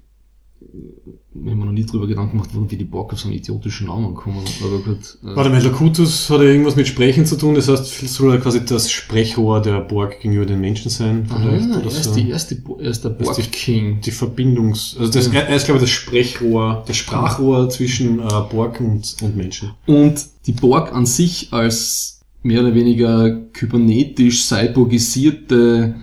[1.46, 4.14] haben mir noch nie drüber Gedanken gemacht, wie die Borg auf so einen idiotischen Namen
[4.14, 4.42] kommen.
[4.62, 5.18] Aber gut.
[5.22, 8.38] äh, Warte mal, Locutus hat ja irgendwas mit Sprechen zu tun, das heißt, soll er
[8.40, 12.14] quasi das Sprechrohr der Borg gegenüber den Menschen sein, vielleicht, Ah, oder er, ist so.
[12.14, 14.00] die, er, ist die, er ist der ist Borg die- King.
[14.04, 18.28] Die Verbindungs, also das, er er ist, glaube ich, das Sprechrohr, das Sprachrohr zwischen äh,
[18.50, 19.70] Borg und, und Menschen.
[19.86, 25.94] Und die Borg an sich als mehr oder weniger kybernetisch cyborgisierte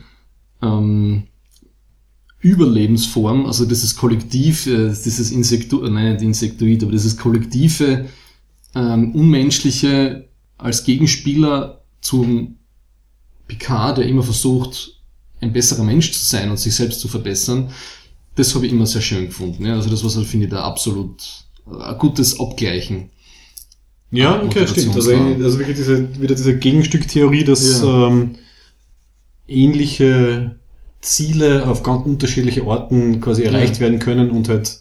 [0.62, 1.24] ähm,
[2.46, 8.06] Überlebensform, also dieses Kollektiv, äh, dieses Insektu äh, nein, nicht Insektoid, aber dieses kollektive,
[8.76, 10.30] ähm, unmenschliche
[10.60, 12.58] als Gegenspieler zum
[13.48, 15.02] Picard, der immer versucht,
[15.42, 17.72] ein besserer Mensch zu sein und sich selbst zu verbessern,
[18.36, 19.66] das habe ich immer sehr schön gefunden.
[19.66, 19.74] Ja?
[19.74, 21.24] Also das war so, finde ich, da absolut
[21.66, 23.10] äh, ein gutes Abgleichen.
[24.12, 24.96] Ja, okay, stimmt.
[24.96, 28.08] Also, also wirklich diese, wieder diese Gegenstücktheorie, dass Ja.
[28.08, 28.36] ähm,
[29.48, 30.60] ähnliche
[31.06, 33.82] Ziele auf ganz unterschiedliche Orten quasi erreicht Ja.
[33.82, 34.80] werden können und halt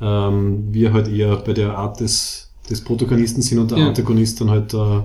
[0.00, 3.88] ähm, wir halt eher bei der Art des, des Protagonisten sind und der Ja.
[3.88, 5.02] Antagonist dann halt äh,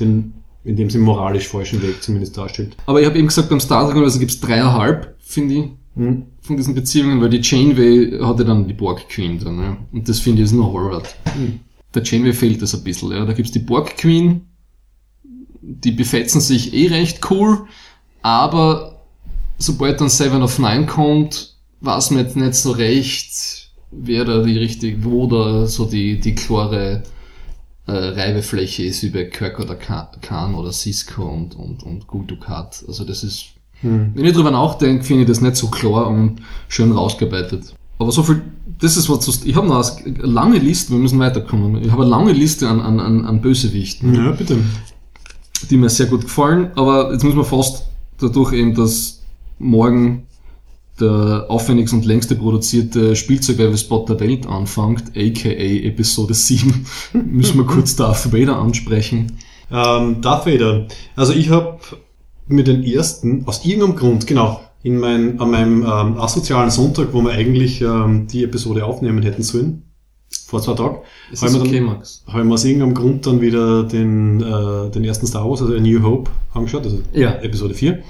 [0.00, 2.76] den, in dem sie moralisch falschen Weg zumindest darstellt.
[2.86, 5.64] Aber ich habe eben gesagt, beim Star Trek also gibt's dreieinhalb, finde ich,
[5.96, 6.24] Hm?
[6.40, 9.76] von diesen Beziehungen, weil die Janeway hatte dann die Borg Queen dann, ja.
[9.92, 11.02] Und das finde ich ist noch Horror.
[11.36, 11.60] Hm.
[11.94, 13.24] Der Janeway fehlt das ein bisschen, ja.
[13.24, 14.40] Da gibt's die Borg Queen,
[15.62, 17.66] die befetzen sich eh recht cool,
[18.22, 18.93] aber
[19.58, 24.58] sobald dann Seven of Nine kommt, weiß man jetzt nicht so recht, wer da die
[24.58, 27.02] richtige, wo da so die, die klare
[27.86, 32.84] äh, Reibefläche ist über Kirk oder Khan oder Cisco und, und, und Guldukat.
[32.88, 33.46] Also das ist,
[33.80, 34.12] Hm.
[34.14, 37.74] wenn ich drüber nachdenke, finde ich das nicht so klar und schön rausgearbeitet.
[37.98, 38.40] Aber so viel,
[38.80, 41.82] das ist was, ich habe noch eine lange Liste, wir müssen weiterkommen.
[41.82, 44.14] Ich habe eine lange Liste an, an, an, an Bösewichten.
[44.14, 44.56] Ja, bitte.
[45.70, 47.86] die mir sehr gut gefallen, aber jetzt muss man fast
[48.18, 49.20] dadurch eben, dass
[49.58, 50.26] morgen
[51.00, 57.96] der aufwendigst und längste produzierte Spielzeugwerbespot der Welt anfängt, aka Episode 7, müssen wir kurz
[57.96, 59.38] Darth Vader ansprechen.
[59.72, 60.86] Ähm, Darth Vader.
[61.16, 61.78] Also ich habe
[62.46, 67.22] mir den ersten, aus irgendeinem Grund, genau, in mein, an meinem ähm, asozialen Sonntag, wo
[67.22, 69.82] wir eigentlich ähm, die Episode aufnehmen hätten sollen,
[70.46, 70.98] vor zwei Tagen,
[71.30, 71.80] wir dann- okay,
[72.28, 75.74] habe ich mir aus irgendeinem Grund dann wieder den, äh, den ersten Star Wars, also
[75.74, 77.32] A New Hope, angeschaut, also Ja.
[77.40, 78.00] Episode 4.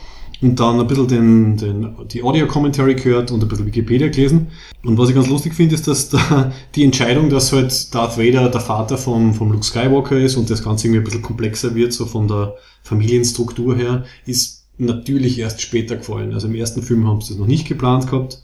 [0.44, 4.48] Und dann ein bisschen den, den, die Audio-Commentary gehört und ein bisschen Wikipedia gelesen.
[4.84, 8.50] Und was ich ganz lustig finde, ist, dass da die Entscheidung, dass halt Darth Vader
[8.50, 11.94] der Vater vom, vom Luke Skywalker ist und das Ganze irgendwie ein bisschen komplexer wird,
[11.94, 16.34] so von der Familienstruktur her, ist natürlich erst später gefallen.
[16.34, 18.42] Also im ersten Film haben sie das noch nicht geplant gehabt.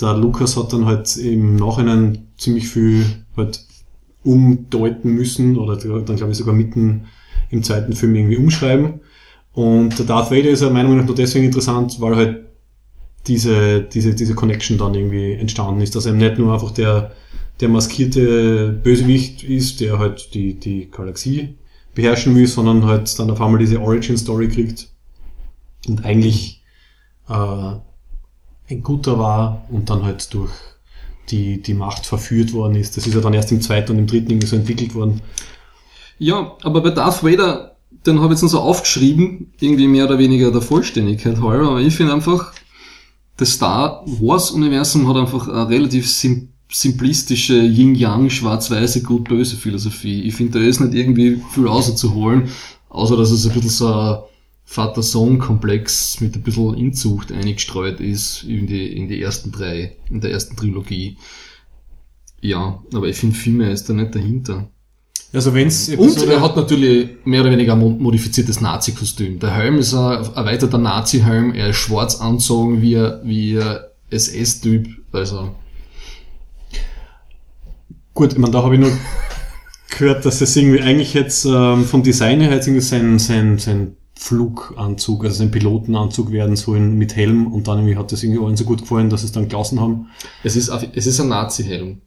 [0.00, 3.66] Der Lukas hat dann halt im Nachhinein ziemlich viel halt
[4.22, 7.06] umdeuten müssen oder dann glaube ich sogar mitten
[7.50, 9.00] im zweiten Film irgendwie umschreiben.
[9.54, 12.44] Und der Darth Vader ist ja meiner Meinung nach nur deswegen interessant, weil halt
[13.26, 17.12] diese, diese, diese Connection dann irgendwie entstanden ist, dass er nicht nur einfach der,
[17.60, 21.56] der maskierte Bösewicht ist, der halt die, die Galaxie
[21.94, 24.88] beherrschen will, sondern halt dann auf einmal diese Origin Story kriegt
[25.86, 26.62] und eigentlich
[27.28, 27.74] äh,
[28.70, 30.52] ein guter war und dann halt durch
[31.30, 32.96] die, die Macht verführt worden ist.
[32.96, 35.20] Das ist ja dann erst im zweiten und im dritten irgendwie so entwickelt worden.
[36.18, 37.73] Ja, aber bei Darth Vader,
[38.06, 41.80] den habe ich jetzt nur so aufgeschrieben, irgendwie mehr oder weniger der Vollständigkeit halber, aber
[41.80, 42.52] ich finde einfach,
[43.36, 50.22] das Star Wars Universum hat einfach eine relativ sim simplistische Yin-Yang, schwarz-weiße, gut-böse Philosophie.
[50.22, 52.48] Ich finde, da ist nicht irgendwie viel rauszuholen,
[52.88, 54.18] außer dass es ein bisschen so ein
[54.64, 60.32] Vater-Sohn-Komplex mit ein bisschen Inzucht eingestreut ist in die, in die ersten drei, in der
[60.32, 61.16] ersten Trilogie.
[62.40, 64.68] Ja, aber ich finde, viel mehr ist da nicht dahinter.
[65.34, 69.40] Also wenn's Und er hat natürlich mehr oder weniger ein mo- modifiziertes Nazi-Kostüm.
[69.40, 73.60] Der Helm ist ein erweiterter Nazi-Helm, er ist schwarz anzogen wie, ein- wie
[74.10, 74.86] SS-Typ.
[75.12, 75.50] Also,
[78.14, 78.92] Gut, ich meine, da habe ich nur
[79.90, 83.96] gehört, dass es irgendwie eigentlich jetzt ähm, vom Design her jetzt irgendwie sein, sein, sein
[84.16, 88.56] Fluganzug, also sein Pilotenanzug werden sollen mit Helm und dann irgendwie hat das irgendwie allen
[88.56, 90.06] so gut gefallen, dass sie es dann gelassen haben.
[90.44, 92.00] es ist, es ist ein Nazi-Helm.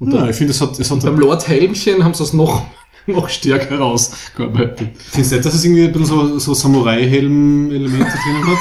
[0.00, 2.32] Und, Ja, dann, ich finde, es hat, es hat beim Lord Helmchen haben sie es
[2.32, 2.66] noch,
[3.06, 4.90] noch stärker rausgearbeitet.
[4.96, 8.58] Findest du nicht, dass es irgendwie ein bisschen so, so Samurai-Helm-Elemente drinnen hat?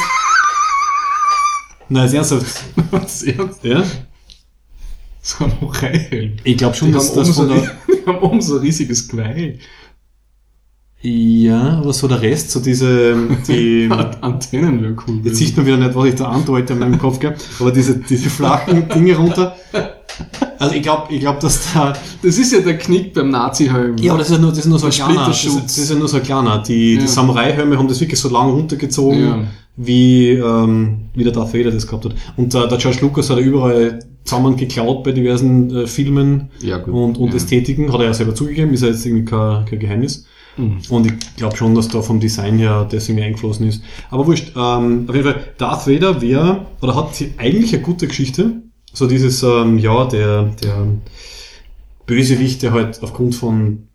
[1.88, 2.64] Nein, ist ernsthaft.
[2.92, 3.64] Was ernst?
[3.64, 3.84] Ja?
[5.22, 6.38] Samurai-Helm.
[6.44, 8.62] Ich glaube schon, Die dass das oben so, von der, die haben oben so ein
[8.62, 9.60] riesiges Geweih.
[11.02, 13.16] Ja, aber so der Rest, so diese,
[13.48, 15.22] die, Antennen wäre cool.
[15.24, 17.36] jetzt sieht man wieder nicht, was ich da andeute in meinem Kopf, gell?
[17.62, 19.56] aber diese, diese flachen Dinge runter.
[20.60, 23.96] Also ich glaube, ich glaub, dass da, Das ist ja der Knick beim Nazi-Helm.
[23.98, 25.78] ja, aber das ist ja nur, das ist nur so ein kleiner, das ist, das
[25.78, 26.58] ist ja nur so ein kleiner.
[26.64, 27.02] Die, Ja.
[27.02, 29.44] die Samurai-Helme haben das wirklich so lang runtergezogen, Ja.
[29.78, 32.16] wie, ähm, wie der Darth Vader das gehabt hat.
[32.36, 36.84] Und äh, der George Lucas hat ja überall zusammen geklaut bei diversen äh, Filmen Ja,
[36.84, 37.34] und, und.
[37.34, 40.26] Ästhetiken, hat er ja selber zugegeben, ist ja jetzt irgendwie kein, kein Geheimnis.
[40.58, 40.80] Mhm.
[40.90, 43.82] Und ich glaube schon, dass da vom Design her das irgendwie eingeflossen ist.
[44.12, 48.08] Aber wurscht, ähm, auf jeden Fall, Darth Vader wäre, oder hat sie eigentlich eine gute
[48.08, 48.64] Geschichte.
[48.94, 50.88] So dieses, ähm, ja, der, der
[52.06, 53.88] Bösewicht, der halt aufgrund von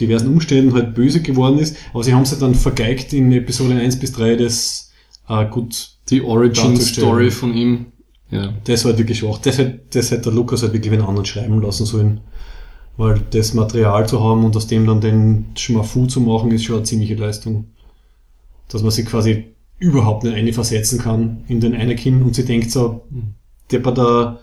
[0.00, 1.76] diversen Umständen halt böse geworden ist.
[1.92, 4.92] Aber sie haben es ja dann vergeigt in Episode 1 bis 3, das
[5.28, 7.08] äh, gut, Die Origin darzustellen.
[7.08, 7.86] Story von ihm.
[8.30, 8.54] Ja.
[8.64, 9.38] das war halt wirklich schwach.
[9.38, 12.22] Das hätte, das hätte der Lukas halt wirklich einen anderen schreiben lassen sollen.
[12.96, 16.76] Weil das Material zu haben und aus dem dann den Schmafu zu machen, ist schon
[16.76, 17.66] eine ziemliche Leistung.
[18.68, 22.70] Dass man sich quasi überhaupt nicht eine versetzen kann in den Anakin und sie denkt
[22.70, 23.06] so,
[23.72, 24.40] depperter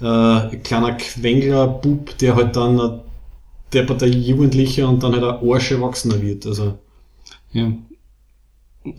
[0.00, 3.00] äh, kleiner Quengler-Bub, der halt dann ein
[3.72, 6.46] depperter Jugendlicher und dann halt ein Arsch Erwachsener wird.
[6.46, 6.78] Also,
[7.52, 7.72] ja.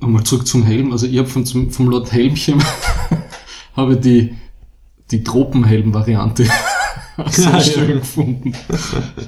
[0.02, 0.92] Einmal zurück zum Helm.
[0.92, 2.62] Also ich habe vom, vom Lord Helmchen
[3.76, 4.36] habe die,
[5.10, 6.44] die Tropenhelm-Variante
[7.38, 7.86] ja.
[7.86, 8.54] gefunden.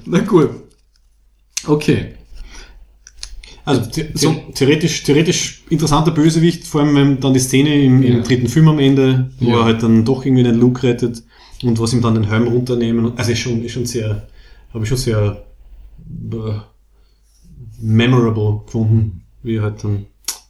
[0.06, 0.52] Na gut.
[1.66, 2.16] Okay.
[3.66, 8.02] Also the So- the theoretisch, theoretisch interessanter Bösewicht, vor allem wenn dann die Szene im,
[8.04, 8.16] Ja.
[8.16, 9.60] im dritten Film am Ende, wo Ja.
[9.60, 11.24] er halt dann doch irgendwie den Luke rettet
[11.64, 13.14] und was ihm dann den Helm runternehmen.
[13.18, 14.28] Also ist schon, ist schon sehr,
[14.74, 15.44] habe ich schon sehr
[16.32, 16.60] äh,
[17.82, 20.06] memorable gefunden, wie er halt dann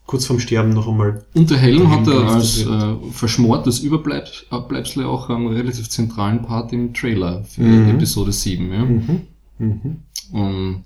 [0.05, 1.23] kurz vorm Sterben noch einmal.
[1.33, 6.93] Und der Helm hat er als äh, verschmortes Überbleibsel auch einen relativ zentralen Part im
[6.93, 7.89] Trailer für Mhm.
[7.91, 8.71] Episode 7.
[8.73, 8.83] Ja?
[8.85, 9.21] Mhm.
[9.59, 9.97] Mhm.
[10.33, 10.83] Und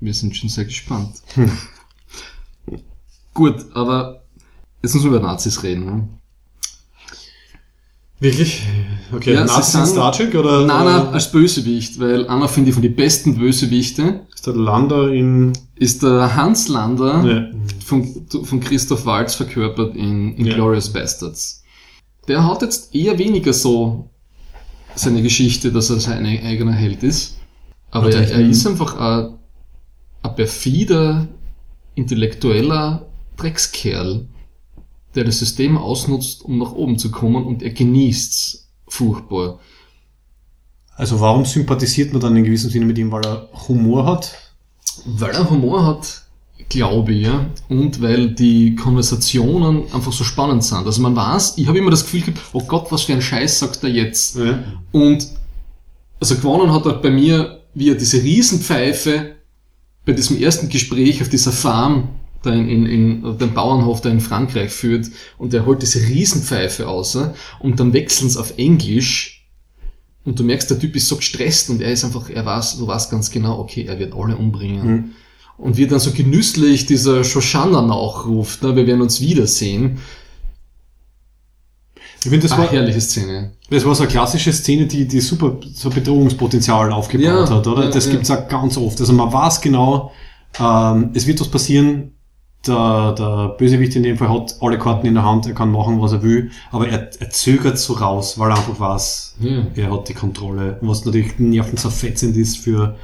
[0.00, 1.14] wir sind schon sehr gespannt.
[1.34, 1.50] Hm.
[3.34, 4.22] Gut, aber
[4.82, 5.84] jetzt müssen wir über Nazis reden.
[5.86, 6.08] Ne?
[8.18, 8.62] Wirklich?
[9.14, 10.66] Okay, Ja, Nazis in Star Trek oder?
[10.66, 15.08] Nein, nein, als Bösewicht, weil einer finde ich von den besten Bösewichte Ist der Lander
[15.10, 15.52] in.
[15.76, 17.50] ist der Hans Lander Ja.
[17.84, 20.54] von, von Christoph Waltz verkörpert in, in Ja.
[20.54, 21.62] Glorious Bastards.
[22.28, 24.10] Der hat jetzt eher weniger so
[24.94, 27.36] seine Geschichte, dass er sein eigener Held ist.
[27.90, 29.38] Aber er, er ist einfach ein,
[30.22, 31.28] ein perfider,
[31.94, 33.06] intellektueller
[33.36, 34.26] Dreckskerl,
[35.14, 39.58] der das System ausnutzt, um nach oben zu kommen und er genießt's furchtbar.
[40.96, 44.36] Also warum sympathisiert man dann in gewissem Sinne mit ihm, weil er Humor hat?
[45.06, 46.24] Weil er Humor hat,
[46.68, 50.84] glaube ich, ja, und weil die Konversationen einfach so spannend sind.
[50.84, 53.60] Also man weiß, ich habe immer das Gefühl gehabt, oh Gott, was für ein Scheiß
[53.60, 54.36] sagt er jetzt.
[54.36, 54.62] Ja.
[54.92, 55.26] Und
[56.20, 59.36] also gewonnen hat er bei mir, wie er diese Riesenpfeife
[60.10, 62.08] bei diesem ersten Gespräch auf dieser Farm,
[62.42, 62.86] da in, in,
[63.24, 65.06] in dem Bauernhof da in Frankreich führt,
[65.38, 67.16] und er holt diese Riesenpfeife aus,
[67.60, 69.46] und dann wechseln sie auf Englisch,
[70.24, 72.88] und du merkst, der Typ ist so gestresst und er ist einfach, er weiß, du
[72.88, 74.90] weißt ganz genau, okay, er wird alle umbringen.
[74.90, 75.10] Mhm.
[75.56, 79.98] Und wie dann so genüsslich dieser Shoshana nachruft, ne, wir werden uns wiedersehen.
[82.22, 83.52] Ich finde, das, Ah, war, herrliche Szene.
[83.70, 87.84] das war so eine klassische Szene, die, die super so Bedrohungspotenzial aufgebaut Ja, hat, oder?
[87.84, 88.12] ja, das ja.
[88.12, 89.00] gibt's auch ganz oft.
[89.00, 90.12] Also man weiß genau,
[90.58, 92.12] ähm, es wird was passieren.
[92.66, 95.98] Der, der Bösewicht in dem Fall hat alle Karten in der Hand, er kann machen,
[96.02, 99.36] was er will, aber er, er zögert so raus, weil er einfach weiß,
[99.76, 100.76] er hat die Kontrolle.
[100.82, 102.96] Was natürlich nervenzerfetzend ist für,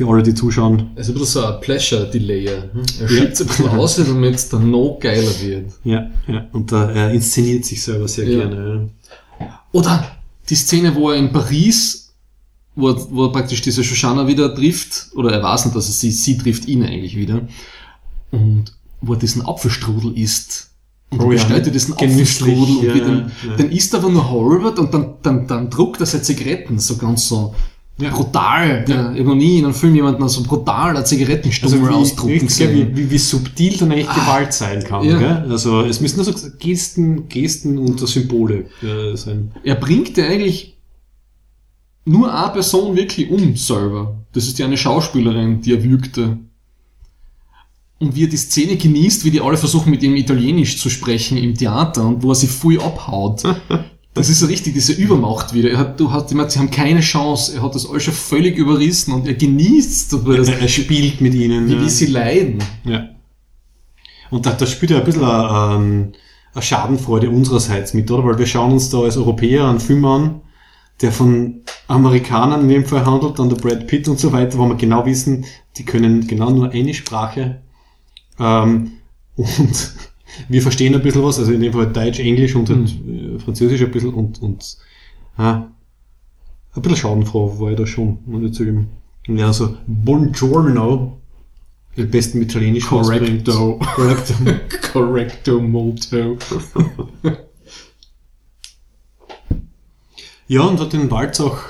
[0.00, 0.90] für alle, die zuschauen.
[0.96, 2.64] Also ein bisschen so ein Pleasure-Delayer.
[3.00, 3.08] Er Ja.
[3.08, 5.72] schiebt ein bisschen aus, damit es dann noch geiler wird.
[5.84, 6.46] Ja, ja.
[6.52, 8.38] Und äh, er inszeniert sich selber sehr Ja.
[8.46, 8.88] gerne.
[9.72, 10.16] Oder
[10.48, 12.12] die Szene, wo er in Paris,
[12.74, 16.00] wo er, wo er praktisch diese Shoshana wieder trifft, oder er weiß nicht, dass es
[16.00, 17.46] sie, sie trifft ihn eigentlich wieder,
[18.30, 18.64] und
[19.00, 20.70] wo er diesen Apfelstrudel isst.
[21.10, 23.56] Und Oh er ja, bestellt er diesen Apfelstrudel und ja, wie den, ja.
[23.56, 26.96] dann isst er aber nur halbert und dann, dann, dann druckt er seine Zigaretten so
[26.96, 27.54] ganz so
[28.00, 28.10] Ja.
[28.10, 28.84] brutal.
[28.88, 29.12] Ja.
[29.12, 32.94] Ich habe noch nie in einem Film jemanden so brutal eine Zigarettenstummel Also ausdrucken sehen.
[32.94, 35.04] wie, wie, wie subtil dann eigentlich Gewalt sein kann.
[35.04, 35.18] Ja.
[35.18, 35.46] Gell?
[35.50, 39.52] Also es müssen nur so Gesten, Gesten und Symbole äh, sein.
[39.64, 40.76] er bringt ja eigentlich
[42.04, 44.16] nur eine Person wirklich um selber.
[44.32, 46.38] Das ist ja eine Schauspielerin, die er würgte.
[47.98, 51.36] Und wie er die Szene genießt, wie die alle versuchen mit ihm Italienisch zu sprechen
[51.36, 53.42] im Theater und wo er sie voll abhaut.
[54.12, 55.70] Das ist so richtig diese Übermacht wieder.
[55.70, 57.54] Er hat, du hast gemerkt, sie haben keine Chance.
[57.54, 61.20] Er hat das alles schon völlig überrissen und er genießt dabei, das, Er, er spielt
[61.20, 61.68] mit ihnen.
[61.68, 61.80] wie, ja.
[61.80, 62.58] wie sie leiden.
[62.84, 63.10] Ja.
[64.30, 66.12] Und da, da spielt ja ein bisschen eine, ähm,
[66.52, 68.24] eine Schadenfreude unsererseits mit, oder?
[68.24, 70.40] Weil wir schauen uns da als Europäer einen Film an,
[71.00, 74.66] der von Amerikanern in dem Fall handelt, dann der Brad Pitt und so weiter, wo
[74.66, 75.44] wir genau wissen,
[75.76, 77.62] die können genau nur eine Sprache.
[78.40, 78.92] Ähm,
[79.36, 79.92] und
[80.48, 83.82] wir verstehen ein bisschen was, also in dem Fall Deutsch, Englisch und halt, äh, Französisch
[83.82, 84.76] ein bisschen und, und
[85.38, 85.70] ja,
[86.74, 88.88] ein bisschen schadenfroh war ich da schon, muss ich zugeben.
[89.26, 91.20] Ja, so Buongiorno,
[91.96, 93.78] am besten mit Italienisch Correcto.
[93.78, 94.34] Correcto.
[94.92, 96.36] Correcto molto.
[100.50, 101.60] Ja, und hat den Walz auch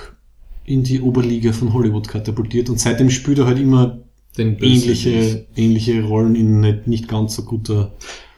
[0.65, 3.99] in die Oberliga von Hollywood katapultiert und seitdem spielt er halt immer
[4.39, 7.93] ähnliche, ähnliche Rollen in nicht, nicht ganz so guter.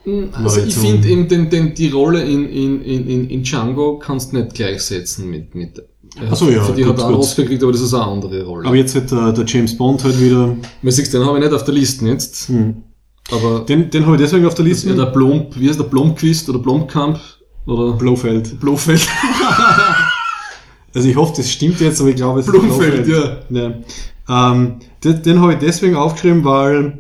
[0.05, 0.85] Also ich Variation.
[0.85, 5.31] finde eben den, den, die Rolle in, in, in, in, Django kannst du nicht gleichsetzen
[5.31, 5.83] mit, mit
[6.31, 7.17] Ach so, ja, Für die gut, hat er einen.
[7.17, 8.67] Oscar gekriegt, aber das ist eine andere Rolle.
[8.67, 10.57] Aber jetzt hat der, der James Bond halt wieder.
[10.83, 12.49] Sieht, den habe ich nicht auf der Liste jetzt.
[12.49, 12.83] Hm.
[13.31, 14.91] Aber Den, den habe ich deswegen auf der Liste.
[14.91, 17.19] ja der Blom, wie heißt der Blomqvist oder Blomkamp
[17.67, 18.61] oder Blofeld.
[18.61, 19.09] Blofeld.
[20.95, 23.85] Also ich hoffe, das stimmt jetzt, aber ich glaube, es Blumfeld, ist Blofeld.
[24.29, 24.53] ja.
[24.53, 26.99] Ähm, den den habe ich deswegen aufgeschrieben, weil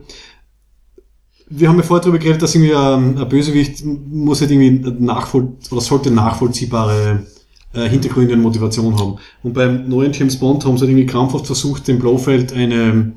[1.54, 5.52] wir haben ja vorher darüber geredet, dass irgendwie ein, ein Bösewicht muss halt irgendwie nachvoll
[5.70, 7.26] oder sollte nachvollziehbare
[7.74, 9.16] äh, Hintergründe und Motivation haben.
[9.42, 13.12] Und beim neuen James Bond haben sie halt irgendwie krampfhaft versucht, dem Blofeld eine,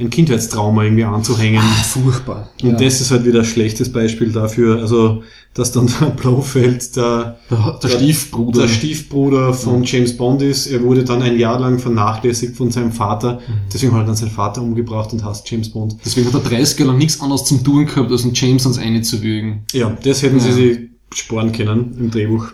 [0.00, 1.62] ein Kindheitstrauma irgendwie anzuhängen.
[1.84, 2.48] Furchtbar.
[2.62, 5.22] Und das ist halt wieder ein schlechtes Beispiel dafür, also
[5.54, 8.60] dass dann der Blofeld der, der, der Stiefbruder.
[8.62, 10.68] der Stiefbruder von James Bond ist.
[10.68, 13.40] Er wurde dann ein Jahr lang vernachlässigt von seinem Vater.
[13.72, 15.96] Deswegen hat er dann seinen Vater umgebracht und hasst James Bond.
[16.04, 18.78] Deswegen hat er 30 Jahre lang nichts anderes zum Tun gehabt, als einen James ans
[18.78, 19.64] eine zu würgen.
[19.72, 20.54] Ja, das hätten sie Ja.
[20.54, 20.78] sich
[21.14, 22.48] sparen können im Drehbuch.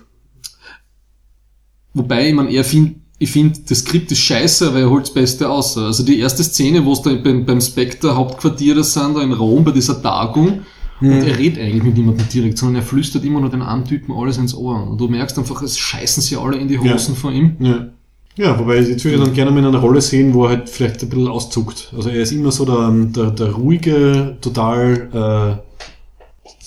[1.95, 5.15] Wobei, ich meine, er find, ich finde, das Skript ist scheiße, aber er holt das
[5.15, 5.79] Beste aus.
[5.79, 9.33] Also die erste Szene, wo es da beim, beim Spectre Hauptquartier da sind, da in
[9.33, 10.61] Rom, bei dieser Tagung,
[11.01, 14.15] und er redet eigentlich mit niemandem direkt, sondern er flüstert immer nur den einen Typen
[14.15, 14.89] alles ins Ohr.
[14.89, 17.21] Und du merkst einfach, es scheißen sie alle in die Hosen Ja.
[17.21, 17.57] von ihm.
[17.61, 17.89] Ja.
[18.37, 20.51] Ja, wobei ich jetzt würde ich dann gerne mal in einer Rolle sehen, wo er
[20.51, 21.93] halt vielleicht ein bisschen auszuckt.
[21.97, 25.74] Also er ist immer so der, der, der ruhige, total äh,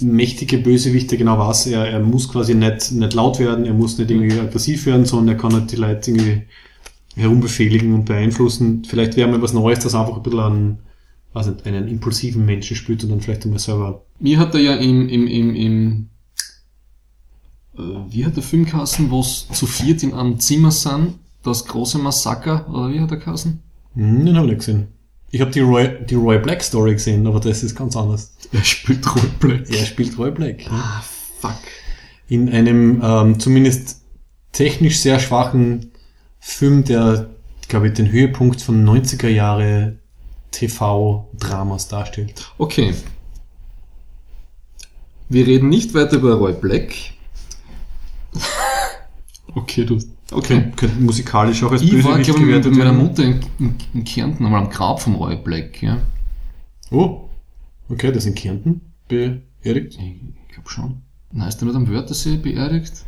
[0.02, 3.98] mächtige Bösewicht, der genau weiß, er, er muss quasi nicht, nicht laut werden, er muss
[3.98, 6.44] nicht irgendwie aggressiv werden, sondern er kann halt die Leute irgendwie
[7.16, 8.84] herumbefehligen und beeinflussen.
[8.86, 10.80] Vielleicht wäre mal was Neues, das einfach ein bisschen an,
[11.34, 14.04] weiß nicht, einen impulsiven Menschen spielt und dann vielleicht einmal selber.
[14.20, 16.10] Mir hat er ja im, im, im, im
[17.78, 21.66] äh, wie hat der Film geheißen, wo es zu viert in einem Zimmer sind, das
[21.66, 23.60] große Massaker, oder wie hat er geheißen?
[23.94, 24.88] Hm, den habe ich nicht gesehen.
[25.30, 28.34] Ich habe die Roy, die Roy Black Story gesehen, aber das ist ganz anders.
[28.54, 29.70] Er spielt Roy Black.
[29.70, 30.66] Er spielt Roy Black.
[30.66, 30.72] ja.
[30.72, 31.04] Ah,
[31.40, 31.58] fuck.
[32.30, 34.02] In einem ähm, zumindest
[34.54, 35.92] technisch sehr schwachen
[36.40, 37.30] Film, der,
[37.68, 39.98] glaube ich, den Höhepunkt von 90er Jahre
[40.52, 42.52] TV-Dramas darstellt.
[42.58, 42.94] Okay.
[45.30, 46.94] Wir reden nicht weiter über Roy Black.
[49.56, 50.00] okay, du.
[50.32, 50.72] Okay.
[50.76, 52.94] Könnte musikalisch auch als Ich war, Bösewicht glaube ich, mit gewertet meiner.
[52.94, 55.98] Mutter in, in, in Kärnten einmal am Grab vom Roy Black, ja.
[56.92, 57.30] Oh,
[57.90, 59.98] okay, das in Kärnten beerdigt.
[60.00, 61.02] Ich glaube schon.
[61.32, 63.06] Na, ist der nicht am Wörthersee beerdigt?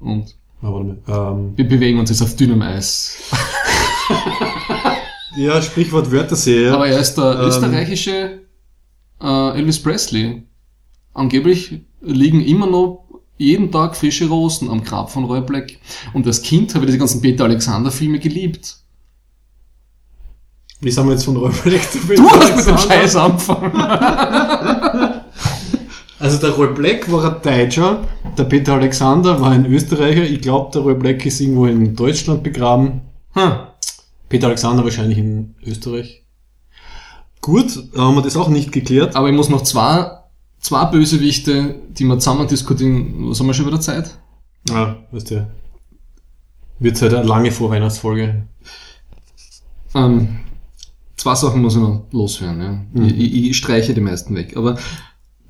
[0.00, 1.32] Und Ah, warte mal.
[1.38, 3.18] Ähm, wir bewegen uns jetzt auf dünnem Eis.
[5.36, 6.64] ja, Sprichwort Wörthersee.
[6.64, 6.74] Ja.
[6.74, 7.46] Aber er ist der Ähm.
[7.48, 8.40] österreichische
[9.22, 10.42] äh, Elvis Presley.
[11.12, 13.05] Angeblich liegen immer noch
[13.38, 15.78] jeden Tag frische Rosen am Grab von Roy Black.
[16.12, 18.76] Und als Kind habe ich diese ganzen Peter Alexander Filme geliebt.
[20.80, 23.72] Wie sind wir jetzt von Roy Black zu Du hast mit dem Scheiß angefangen.
[26.18, 28.02] Also der Roy Black war ein Deutscher,
[28.38, 30.22] der Peter Alexander war ein Österreicher.
[30.22, 33.02] Ich glaube, der Roy Black ist irgendwo in Deutschland begraben.
[33.34, 33.52] Hm.
[34.28, 36.24] Peter Alexander wahrscheinlich in Österreich.
[37.42, 39.14] Gut, haben wir das auch nicht geklärt.
[39.14, 40.10] Aber ich muss noch zwei,
[40.60, 43.28] zwei Bösewichte, die wir zusammen diskutieren.
[43.28, 44.18] Was haben wir schon wieder Zeit?
[44.70, 45.50] Ah, weißt du.
[46.78, 48.46] Wird halt eine lange Vorweihnachtsfolge.
[49.94, 50.40] Ähm,
[51.16, 52.88] zwei Sachen muss ich noch loswerden.
[52.94, 53.02] Ja.
[53.04, 54.56] Ich, ich, ich streiche die meisten weg.
[54.56, 54.78] Aber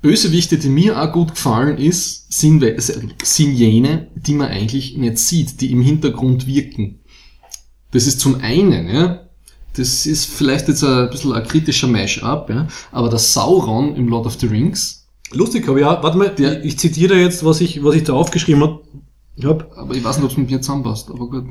[0.01, 5.59] Bösewichte, die mir auch gut gefallen ist, sind, sind jene, die man eigentlich nicht sieht,
[5.59, 6.99] die im Hintergrund wirken.
[7.91, 9.27] Das ist zum einen, ja,
[9.73, 14.25] das ist vielleicht jetzt ein bisschen ein kritischer Mash-up, ja, aber der Sauron im Lord
[14.25, 14.96] of the Rings,
[15.31, 18.61] Lustig, aber ja, warte mal, Der- ich, zitiere jetzt, was ich, was ich da aufgeschrieben
[18.63, 18.81] hab.
[19.43, 19.77] hab.
[19.77, 21.45] aber ich weiß nicht, ob es mit mir zusammenpasst, aber gut.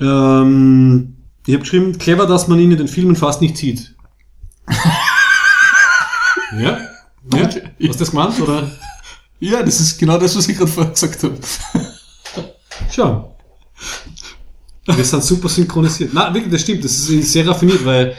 [0.00, 1.16] Ähm,
[1.46, 3.94] ich habe geschrieben, clever, dass man ihn in den Filmen fast nicht sieht.
[6.58, 6.78] ja?
[7.34, 7.44] Ja?
[7.44, 8.70] Hast du das gemeint, oder?
[9.40, 11.36] Ja, das ist genau das, was ich gerade vorher gesagt habe.
[12.90, 13.36] Schau.
[14.86, 16.10] Wir sind super synchronisiert.
[16.14, 16.82] Na, wirklich, das stimmt.
[16.84, 18.16] Das ist sehr raffiniert, weil,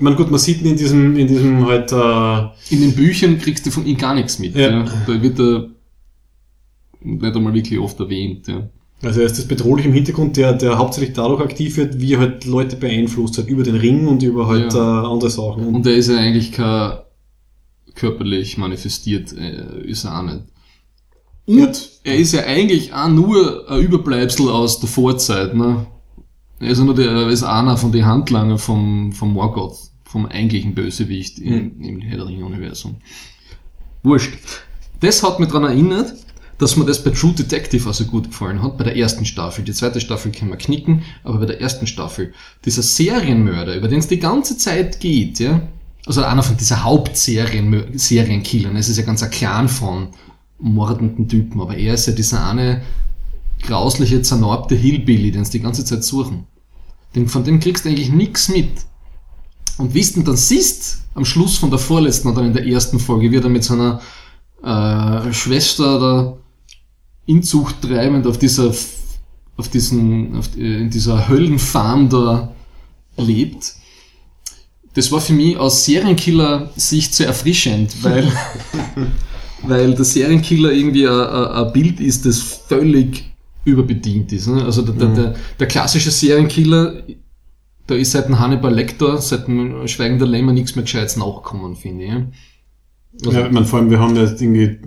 [0.00, 3.36] ich meine, gut, man sieht ihn in diesem, in diesem halt, äh, In den Büchern
[3.38, 4.54] kriegst du von ihm gar nichts mit.
[4.56, 4.70] Ja.
[4.70, 4.84] Ja.
[5.06, 5.66] Da wird er
[7.02, 8.46] nicht einmal wirklich oft erwähnt.
[8.48, 8.68] Ja.
[9.02, 12.20] also er ist das bedrohlich im Hintergrund, der, der hauptsächlich dadurch aktiv wird, wie er
[12.20, 15.02] halt Leute beeinflusst hat, über den Ring und über halt Ja.
[15.02, 15.66] äh, andere Sachen.
[15.74, 16.92] Und er ist ja eigentlich kein
[17.94, 20.44] körperlich manifestiert, äh, ist er auch nicht.
[21.46, 25.54] Und er ist ja eigentlich auch nur ein Überbleibsel aus der Vorzeit.
[25.54, 25.84] Ne?
[26.60, 30.26] Er ist ja nur der, er ist einer von den Handlanger vom, vom Morgoth, vom
[30.26, 32.96] eigentlichen Bösewicht im, im Herr der Ringe-Universum.
[34.02, 34.32] Wurscht.
[34.98, 36.14] Das hat mich daran erinnert,
[36.58, 39.64] dass mir das bei True Detective also gut gefallen hat, bei der ersten Staffel.
[39.64, 42.34] Die zweite Staffel können wir knicken, aber bei der ersten Staffel,
[42.64, 45.62] dieser Serienmörder, über den es die ganze Zeit geht, ja,
[46.06, 50.08] also einer von dieser Hauptserien Serienkillern, es ist ja ganz ein Clan von
[50.58, 52.82] mordenden Typen, aber er ist ja dieser eine
[53.62, 56.46] grausliche, zernarbte Hillbilly, den sie die ganze Zeit suchen.
[57.14, 58.70] Den, von dem kriegst du eigentlich nichts mit.
[59.78, 63.30] Und wie du dann siehst, am Schluss von der vorletzten oder in der ersten Folge,
[63.30, 64.00] wie er mit seiner
[64.62, 66.36] äh, Schwester da
[67.26, 68.74] Inzucht treibend auf dieser,
[69.56, 72.52] auf diesen, auf, äh, in dieser Höllenfarm da
[73.16, 73.74] lebt.
[74.94, 78.30] Das war für mich aus Serienkiller-Sicht sehr erfrischend, weil,
[79.62, 83.30] weil der Serienkiller irgendwie ein, Bild ist, das völlig
[83.64, 84.48] überbedient ist.
[84.48, 84.64] Ne?
[84.64, 87.02] Also der, der, der, der klassische Serienkiller,
[87.90, 91.74] da ist seit dem Hannibal Lecter, seit dem Schweigen der Lämmer nichts mehr Gescheites nachkommen,
[91.76, 93.26] finde ich.
[93.26, 94.78] Also, ja, ich meine, vor allem, wir haben jetzt irgendwie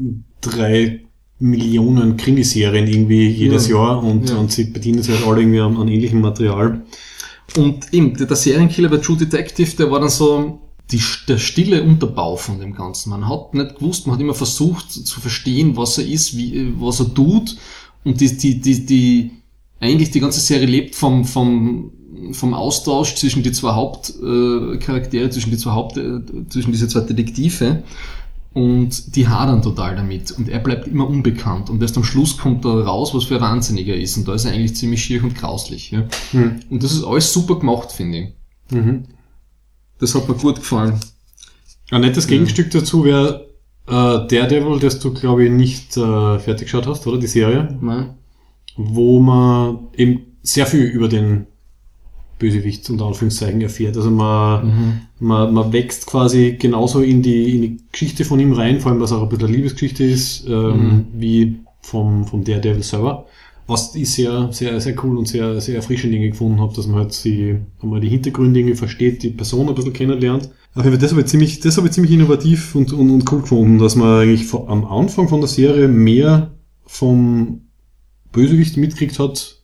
[0.41, 1.01] drei
[1.39, 3.75] Millionen Krimiserien irgendwie jedes Ja.
[3.75, 4.37] Jahr und, Ja.
[4.37, 6.85] und sie bedienen sich halt alle irgendwie an, an ähnlichem Material.
[7.57, 11.83] Und eben, der, der Serienkiller bei True Detective, der war dann so die, der stille
[11.83, 13.09] Unterbau von dem Ganzen.
[13.09, 17.01] Man hat nicht gewusst, man hat immer versucht zu verstehen, was er ist, wie, was
[17.01, 17.57] er tut.
[18.05, 19.31] Und die, die, die, die,
[19.79, 21.91] eigentlich die ganze Serie lebt vom, vom,
[22.32, 27.01] vom Austausch zwischen die zwei Hauptcharaktere, äh, zwischen die zwei Haupt, äh, zwischen diese zwei
[27.01, 27.84] Detektive.
[28.53, 30.32] Und die hadern total damit.
[30.32, 31.70] Und er bleibt immer unbekannt.
[31.70, 34.16] Und erst am Schluss kommt da raus, was für ein Wahnsinniger ist.
[34.18, 35.91] Und da ist er eigentlich ziemlich schier und grauslich.
[35.91, 36.07] Ja.
[36.32, 36.59] Hm.
[36.70, 38.30] Und das ist alles super gemacht, finde ich.
[38.72, 39.05] Mhm.
[39.99, 40.99] Das hat mir gut gefallen.
[41.89, 43.53] Ein nettes Gegenstück dazu wäre
[43.86, 47.18] Äh, Daredevil, das du, glaube ich, nicht äh, fertig geschaut hast, oder?
[47.18, 48.14] Die Serie, Nein.
[48.78, 51.47] wo man eben sehr viel über den
[52.43, 53.95] Bösewicht unter Anführungszeichen erfährt.
[53.97, 54.93] Also man, Mhm.
[55.19, 59.01] man, man wächst quasi genauso in die, in die Geschichte von ihm rein, vor allem
[59.01, 63.25] was auch ein bisschen eine Liebesgeschichte ist, ähm, wie vom, vom Daredevil selber.
[63.65, 66.99] Was ich sehr, sehr, sehr cool und sehr, sehr erfrischend irgendwie gefunden habe, dass man
[66.99, 70.49] halt die, einmal die Hintergründe irgendwie versteht, die Person ein bisschen kennenlernt.
[70.75, 73.31] Auf jeden Fall, das habe ich ziemlich, das habe ich ziemlich innovativ und, und, und
[73.31, 76.51] cool gefunden, dass man eigentlich vor, am Anfang von der Serie mehr
[76.85, 77.61] vom
[78.33, 79.61] Bösewicht mitkriegt hat,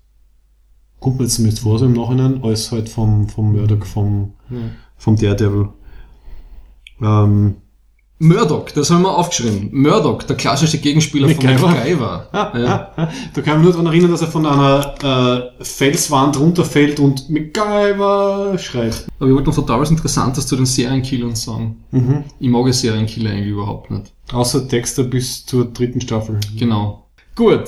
[0.99, 4.57] kommt mir jetzt zumindest vor, so im Nachhinein, als halt vom, vom Murdoch, vom, Ja.
[4.97, 5.69] vom Daredevil.
[7.01, 7.55] Ähm,
[8.21, 9.69] Murdoch, das haben wir aufgeschrieben.
[9.71, 11.67] Murdoch, der klassische Gegenspieler von MacGyver.
[11.69, 12.27] MacGyver.
[12.59, 12.91] ja.
[13.33, 17.29] Da kann ich mich nur daran erinnern, dass er von einer äh, Felswand runterfällt und
[17.29, 19.07] MacGyver schreit.
[19.19, 21.81] Aber ich wollte noch total was Interessantes zu den Serienkillern sagen.
[21.91, 22.25] Mhm.
[22.41, 24.11] Ich mag Serienkiller eigentlich überhaupt nicht.
[24.33, 26.41] Außer Dexter bis zur dritten Staffel.
[26.57, 27.05] Genau.
[27.37, 27.63] Gut.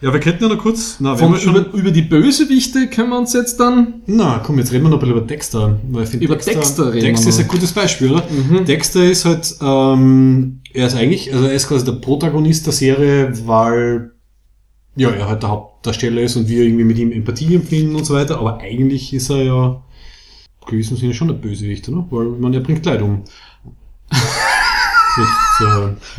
[0.00, 0.98] Ja, wir könnten ja noch kurz.
[1.00, 1.56] Na, Von, schon.
[1.56, 4.98] über, über die Bösewichte können wir uns jetzt dann Na, komm, jetzt reden wir noch
[4.98, 5.80] ein bisschen über Dexter.
[5.90, 8.24] Weil ich Über Dexter reden wir Dexter ist ein gutes Beispiel, oder?
[8.30, 8.64] Mhm.
[8.64, 13.32] Dexter ist halt, ähm, er ist eigentlich, also er ist quasi der Protagonist der Serie,
[13.46, 14.12] weil,
[14.94, 18.14] ja, er halt der Hauptdarsteller ist und wir irgendwie mit ihm Empathie empfinden und so
[18.14, 19.82] weiter, aber eigentlich ist er ja
[20.60, 22.06] im gewissen Sinne schon ein Bösewicht, oder?
[22.10, 23.24] Weil, man, er bringt Leid um.
[25.18, 25.60] Jetzt,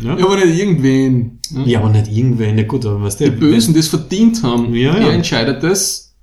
[0.02, 0.18] äh, ja.
[0.18, 1.38] Ja, aber nicht irgendwen.
[1.50, 1.64] ne?
[1.66, 4.74] ja, aber nicht irgendwen, ja gut, aber weißt du, Die Bösen, die es verdient haben.
[4.74, 5.08] Ja, ja.
[5.08, 6.14] Er entscheidet das.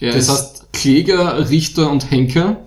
[0.00, 2.64] Er Das heißt- Kläger, Richter und Henker.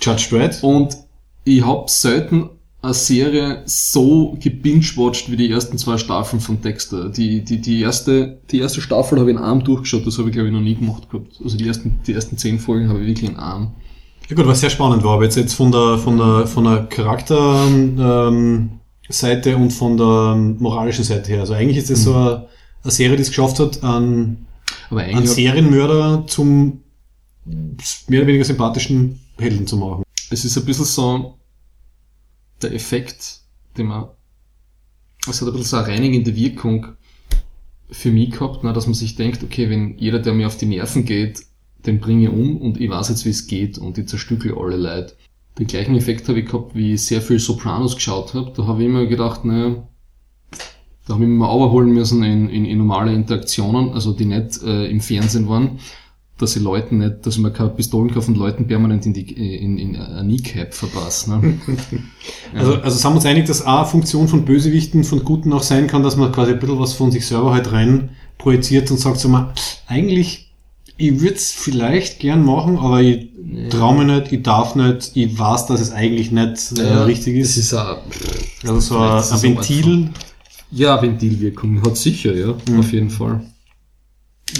[0.00, 0.58] Judge Dredd.
[0.62, 0.96] Und
[1.44, 2.48] ich hab selten
[2.80, 7.08] eine Serie so gebingewatcht wie die ersten zwei Staffeln von Dexter.
[7.08, 10.34] Die, die, die, erste, die erste Staffel habe ich in einem durchgeschaut, das habe ich
[10.34, 11.38] glaube ich noch nie gemacht gehabt.
[11.42, 13.68] Also die ersten, die ersten zehn Folgen habe ich wirklich in einem.
[14.28, 16.84] Ja gut, was sehr spannend war, aber jetzt, jetzt von der, von der, von der
[16.86, 21.40] Charakter, ähm, und von der moralischen Seite her.
[21.40, 22.48] Also eigentlich ist das so eine,
[22.82, 24.46] eine Serie, die es geschafft hat, einen,
[24.90, 26.80] einen Serienmörder zum
[27.44, 30.04] mehr oder weniger sympathischen Helden zu machen.
[30.30, 31.38] es ist ein bisschen so
[32.62, 33.40] der Effekt,
[33.76, 34.08] den man,
[35.28, 36.86] es hat ein bisschen so eine reinigende Wirkung
[37.90, 40.66] für mich gehabt, ne, dass man sich denkt, okay, wenn jeder, der mir auf die
[40.66, 41.42] Nerven geht,
[41.86, 44.76] den bringe ich um und ich weiß jetzt, wie es geht und ich zerstückel alle
[44.76, 45.14] Leute.
[45.58, 48.52] Den gleichen Effekt habe ich gehabt, wie ich sehr viel Sopranos geschaut habe.
[48.56, 49.86] Da habe ich immer gedacht, naja,
[51.06, 54.62] da habe ich mich mal überholen müssen in, in, in normale Interaktionen, also die nicht
[54.62, 55.78] äh, im Fernsehen waren,
[56.38, 59.30] dass ich Leuten nicht, dass ich mir keine Pistolen kaufe und Leuten permanent in die
[59.32, 61.30] in, in ein Kneecap verpasse.
[61.30, 61.58] Ne?
[62.54, 65.88] Also, also sind wir uns einig, dass eine Funktion von Bösewichten, von Guten auch sein
[65.88, 69.18] kann, dass man quasi ein bisschen was von sich selber halt rein projiziert und sagt
[69.18, 69.52] so mal,
[69.88, 70.53] eigentlich,
[70.96, 73.28] ich würde es vielleicht gern machen, aber ich
[73.70, 77.56] traue mir nicht, ich darf nicht, ich weiß, dass es eigentlich nicht äh, richtig ist.
[77.56, 77.96] Das ist ein,
[78.64, 80.10] also so ein, ein es ein Ventil.
[80.70, 82.78] ja, Ventilwirkung hat sicher, ja, Mhm.
[82.80, 83.44] auf jeden Fall.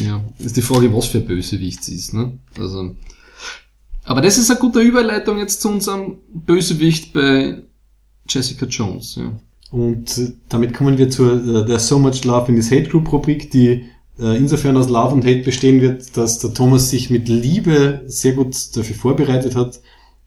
[0.05, 2.32] Ja, ist die Frage, was für ein Bösewicht es ist, ne?
[2.59, 2.97] Also,
[4.05, 7.62] aber das ist eine gute Überleitung jetzt zu unserem Bösewicht bei
[8.28, 9.32] Jessica Jones, ja.
[9.70, 13.12] Und äh, damit kommen wir zur äh, der So Much Love in this Hate Group
[13.12, 13.82] Rubrik, die äh,
[14.18, 18.54] insofern aus Love und Hate bestehen wird, dass der Thomas sich mit Liebe sehr gut
[18.76, 19.80] dafür vorbereitet hat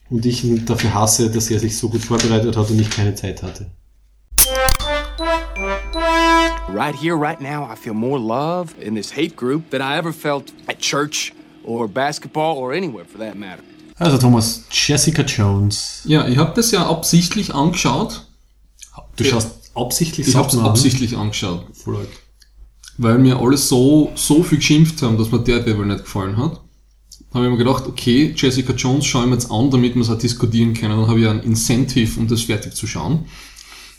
[0.09, 3.15] und ich ihn dafür hasse, dass er sich so gut vorbereitet hat und ich keine
[3.15, 3.67] Zeit hatte.
[6.73, 10.13] Right here, right now, I feel more love in this hate group than I ever
[10.13, 11.33] felt at church
[11.63, 13.63] or basketball or anywhere for that matter.
[13.97, 16.01] Also Thomas, Jessica Jones.
[16.05, 18.27] Ja, ich habe das ja absichtlich angeschaut.
[19.15, 21.65] Du schaust absichtlich Ich habe es absichtlich angeschaut.
[21.73, 22.09] Voll arg.
[22.97, 26.61] Weil mir alle so, so viel geschimpft haben, dass mir der Devil nicht gefallen hat,
[27.33, 30.09] habe ich mir gedacht, okay, Jessica Jones schaue ich mir jetzt an, damit wir es
[30.09, 30.97] auch diskutieren können.
[30.97, 33.25] Dann habe ich ein Incentive, um das fertig zu schauen.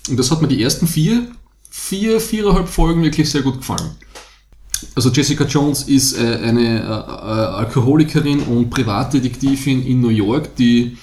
[0.08, 1.30] Und das hat mir die ersten vier,
[1.70, 3.96] vier, viereinhalb Folgen wirklich sehr gut gefallen.
[4.94, 10.96] Also Jessica Jones ist äh, eine äh, äh, Alkoholikerin und Privatdetektivin in New York, die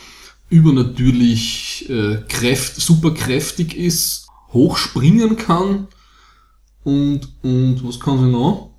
[0.49, 5.87] übernatürlich äh, kräft, super kräftig ist, hochspringen kann
[6.85, 8.69] und, und was kann sie noch?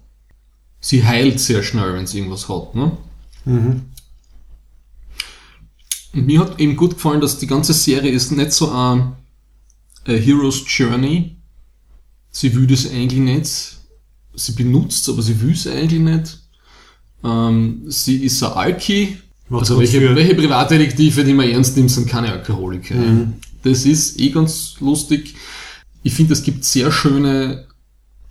[0.81, 2.75] Sie heilt sehr schnell, wenn sie irgendwas hat.
[2.75, 2.97] Ne?
[6.15, 9.13] Und mir hat eben gut gefallen, dass die ganze Serie ist nicht so ein,
[10.05, 11.37] ein Hero's Journey.
[12.31, 13.77] Sie will das eigentlich nicht.
[14.35, 16.39] Sie benutzt aber sie will es eigentlich nicht.
[17.25, 19.19] Ähm, sie ist ein Alki.
[19.49, 22.95] Macht Also welche, welche Privatdetektive, die man ernst nimmt, sind keine Alkoholiker.
[23.65, 25.35] Das ist eh ganz lustig.
[26.05, 27.67] Ich finde, es gibt sehr schöne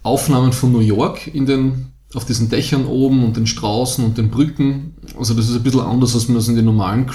[0.05, 4.29] Aufnahmen von New York in den, auf diesen Dächern oben und den Straßen und den
[4.29, 4.95] Brücken.
[5.17, 7.07] Also das ist ein bisschen anders, als man das in den normalen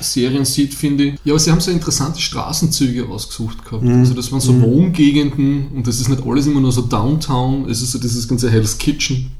[0.00, 1.14] Serien sieht, finde ich.
[1.24, 3.84] Ja, aber sie haben so interessante Straßenzüge ausgesucht gehabt.
[3.84, 7.80] Also das waren so Wohngegenden und das ist nicht alles immer nur so Downtown, es
[7.80, 9.32] ist so dieses ganze Hell's Kitchen.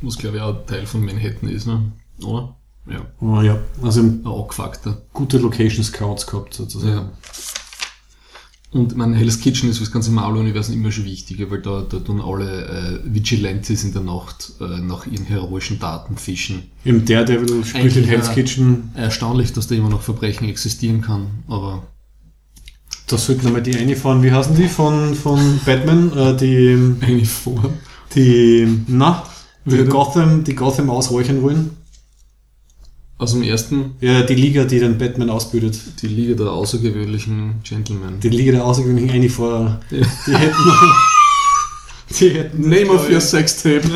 [0.00, 1.92] Was glaube ich auch Teil von Manhattan ist, ne?
[2.22, 2.56] Oder?
[2.88, 3.04] Ja.
[3.20, 6.94] Oh, ja, also Ein gute Location Scouts gehabt sozusagen.
[6.94, 7.10] Ja.
[8.76, 11.98] Und mein Hell's Kitchen ist für das ganze Marvel-Universum immer schon wichtiger, weil da, da
[11.98, 16.64] tun alle äh, Vigilantes in der Nacht äh, nach ihren heroischen Daten fischen.
[16.84, 18.34] Im Daredevil spielt in Hell's ja.
[18.34, 18.90] Kitchen.
[18.94, 21.84] Erstaunlich, dass da immer noch Verbrechen existieren kann, aber
[23.06, 24.22] Da sollten einmal die eine fahren.
[24.22, 26.12] Wie heißen die von, von Batman?
[26.16, 27.70] Äh, die, eigentlich vor.
[28.14, 29.22] die, na,
[29.64, 29.84] die?
[29.84, 31.70] Gotham, die Gotham ausräuchern wollen.
[33.18, 35.78] Aus dem ersten, Ja, die Liga, die den Batman ausbildet.
[36.02, 38.20] die Liga der außergewöhnlichen Gentlemen.
[38.20, 39.80] Die Liga der Außergewöhnlichen vor.
[39.90, 40.06] Ja.
[40.26, 40.56] Die hätten
[42.20, 43.82] Die hätten Name of your Sextape.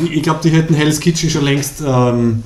[0.00, 2.44] Die, ich glaube, die hätten Hell's Kitchen schon längst ähm,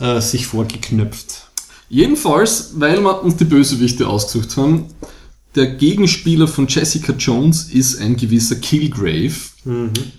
[0.00, 1.48] äh, sich vorgeknöpft.
[1.88, 4.86] Jedenfalls, weil wir uns die Bösewichte ausgesucht haben,
[5.54, 9.32] der Gegenspieler von Jessica Jones ist ein gewisser Killgrave.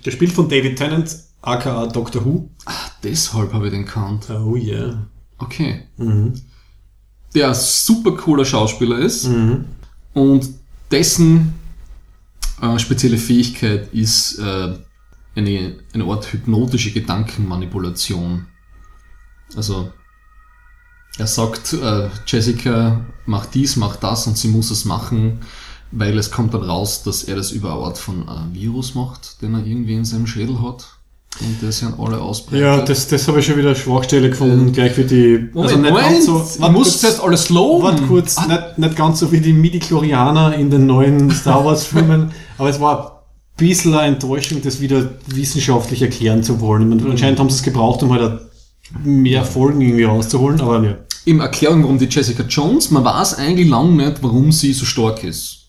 [0.03, 2.49] Gespielt von David Tennant, aka Doctor Who.
[3.03, 4.29] Deshalb habe ich den kannt.
[4.29, 5.07] Oh yeah.
[5.37, 5.87] Okay.
[7.33, 9.25] Der ein super cooler Schauspieler ist
[10.13, 10.49] und
[10.91, 11.53] dessen
[12.61, 14.77] äh, spezielle Fähigkeit ist äh,
[15.35, 18.45] eine, eine Art hypnotische Gedankenmanipulation.
[19.55, 19.91] Also
[21.17, 25.39] er sagt, äh, Jessica macht dies, macht das und sie muss es machen,
[25.91, 29.41] weil es kommt dann raus, dass er das über eine Art von äh, Virus macht,
[29.41, 31.00] den er irgendwie in seinem Schädel hat
[31.39, 32.61] und sich an alle ausbreitet.
[32.61, 35.49] Ja, das, das habe ich schon wieder Schwachstelle gefunden, gleich wie die.
[35.53, 36.45] Moment, also nicht Moment, ganz so.
[36.65, 37.83] ich muss kurz- zuerst alles loben.
[37.83, 42.31] Warte kurz, Ah, nicht, nicht ganz so wie die Midi-Chlorianer in den neuen Star Wars-Filmen,
[42.57, 43.23] aber es war
[43.57, 46.91] ein bisschen eine Enttäuschung, das wieder wissenschaftlich erklären zu wollen.
[46.91, 48.41] Ich meine, anscheinend haben sie es gebraucht, um halt
[49.03, 50.95] mehr Folgen irgendwie rauszuholen, aber ja.
[51.23, 55.23] Im Erklärung, warum die Jessica Jones, man weiß eigentlich lang nicht, warum sie so stark
[55.23, 55.67] ist.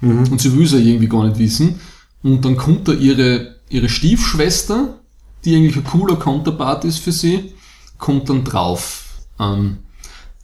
[0.00, 1.78] Und sie will es ja irgendwie gar nicht wissen.
[2.22, 5.00] Und dann kommt da ihre, ihre Stiefschwester,
[5.44, 7.54] die eigentlich ein cooler Counterpart ist für sie,
[7.96, 9.04] kommt dann drauf,
[9.38, 9.78] ähm,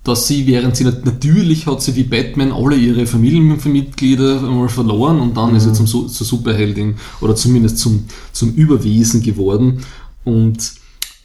[0.05, 5.21] dass sie, während sie nat- natürlich hat sie wie Batman alle ihre Familienmitglieder einmal verloren
[5.21, 9.85] und dann ist sie zum, Su- zur Superheldin oder zumindest zum, zum Überwesen geworden.
[10.25, 10.75] Und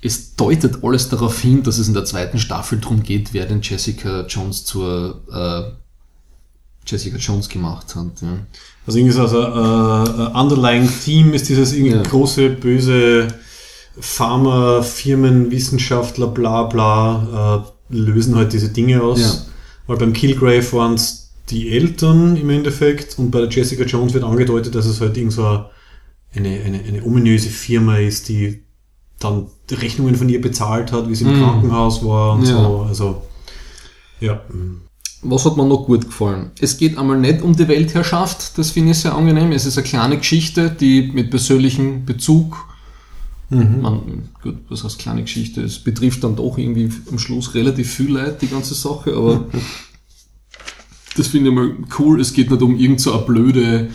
[0.02, 3.62] es deutet alles darauf hin, dass es in der zweiten Staffel darum geht, wer denn
[3.62, 5.78] Jessica Jones zur äh,
[6.88, 8.22] Jessica Jones gemacht hat.
[8.24, 8.40] Ja.
[8.88, 12.02] Also irgendwie so also, äh, underlying Theme ist dieses irgendwie Ja.
[12.04, 13.28] große, böse
[14.00, 19.20] Pharma, Firmen, Wissenschaftler, bla bla, äh, lösen halt diese Dinge aus.
[19.20, 19.32] Ja.
[19.88, 24.24] Weil beim Killgrave waren es die Eltern im Endeffekt und bei der Jessica Jones wird
[24.24, 25.68] angedeutet, dass es halt irgend so eine,
[26.34, 28.64] eine, eine ominöse Firma ist, die
[29.20, 31.44] dann die Rechnungen von ihr bezahlt hat, wie sie im Mhm.
[31.44, 32.56] Krankenhaus war und Ja.
[32.64, 32.86] so.
[32.88, 33.22] Also,
[34.22, 34.42] ja.
[35.24, 36.52] Was hat mir noch gut gefallen?
[36.60, 39.52] Es geht einmal nicht um die Weltherrschaft, das finde ich sehr angenehm.
[39.52, 42.58] Es ist eine kleine Geschichte, die mit persönlichem Bezug,
[43.52, 48.14] man, gut, was heißt kleine Geschichte, es betrifft dann doch irgendwie am Schluss relativ viel
[48.14, 49.46] Leid, die ganze Sache, aber
[51.18, 52.22] das finde ich mal cool.
[52.22, 53.90] Es geht nicht um irgend so blöde,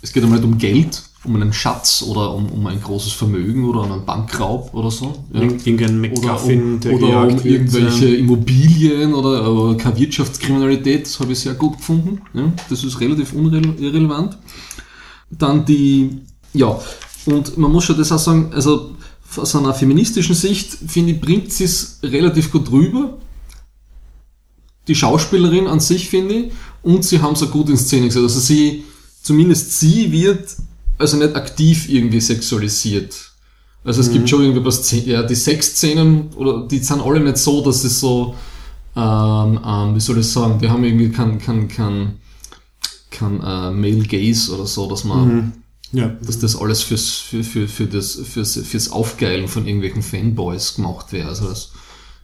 [0.00, 3.64] es geht einmal nicht um Geld, um einen Schatz oder um, um ein großes Vermögen
[3.64, 5.24] oder um einen Bankraub oder so.
[5.32, 5.40] Ja.
[5.40, 8.18] Irgend- Irgendein Oder McGuffin, um, der oder um irgendwelche ja.
[8.18, 12.20] Immobilien oder aber keine Wirtschaftskriminalität, das habe ich sehr gut gefunden.
[12.34, 14.36] Ja, das ist relativ irrelevant.
[15.30, 16.18] Dann die,
[16.52, 16.78] ja,
[17.26, 18.94] und man muss schon das auch sagen, also
[19.36, 23.16] aus einer feministischen Sicht, finde ich, bringt sie es relativ gut rüber.
[24.86, 26.52] Die Schauspielerin an sich, finde ich,
[26.82, 28.22] und sie haben es auch gut in Szene gesetzt.
[28.24, 28.84] Also sie,
[29.22, 30.54] zumindest sie wird
[30.98, 33.14] also nicht aktiv irgendwie sexualisiert.
[33.84, 37.62] Also es gibt schon irgendwie was, ja, die Sexszenen, oder die sind alle nicht so,
[37.62, 38.34] dass es so,
[38.96, 42.14] ähm, ähm, wie soll ich sagen, die haben irgendwie kein, kein, kein,
[43.10, 45.52] kein äh, Male Gaze oder so, dass man,
[45.92, 46.08] Ja.
[46.22, 51.12] dass das alles fürs, für, für, für das, fürs, fürs Aufgeilen von irgendwelchen Fanboys gemacht
[51.12, 51.28] wäre.
[51.28, 51.70] Also das,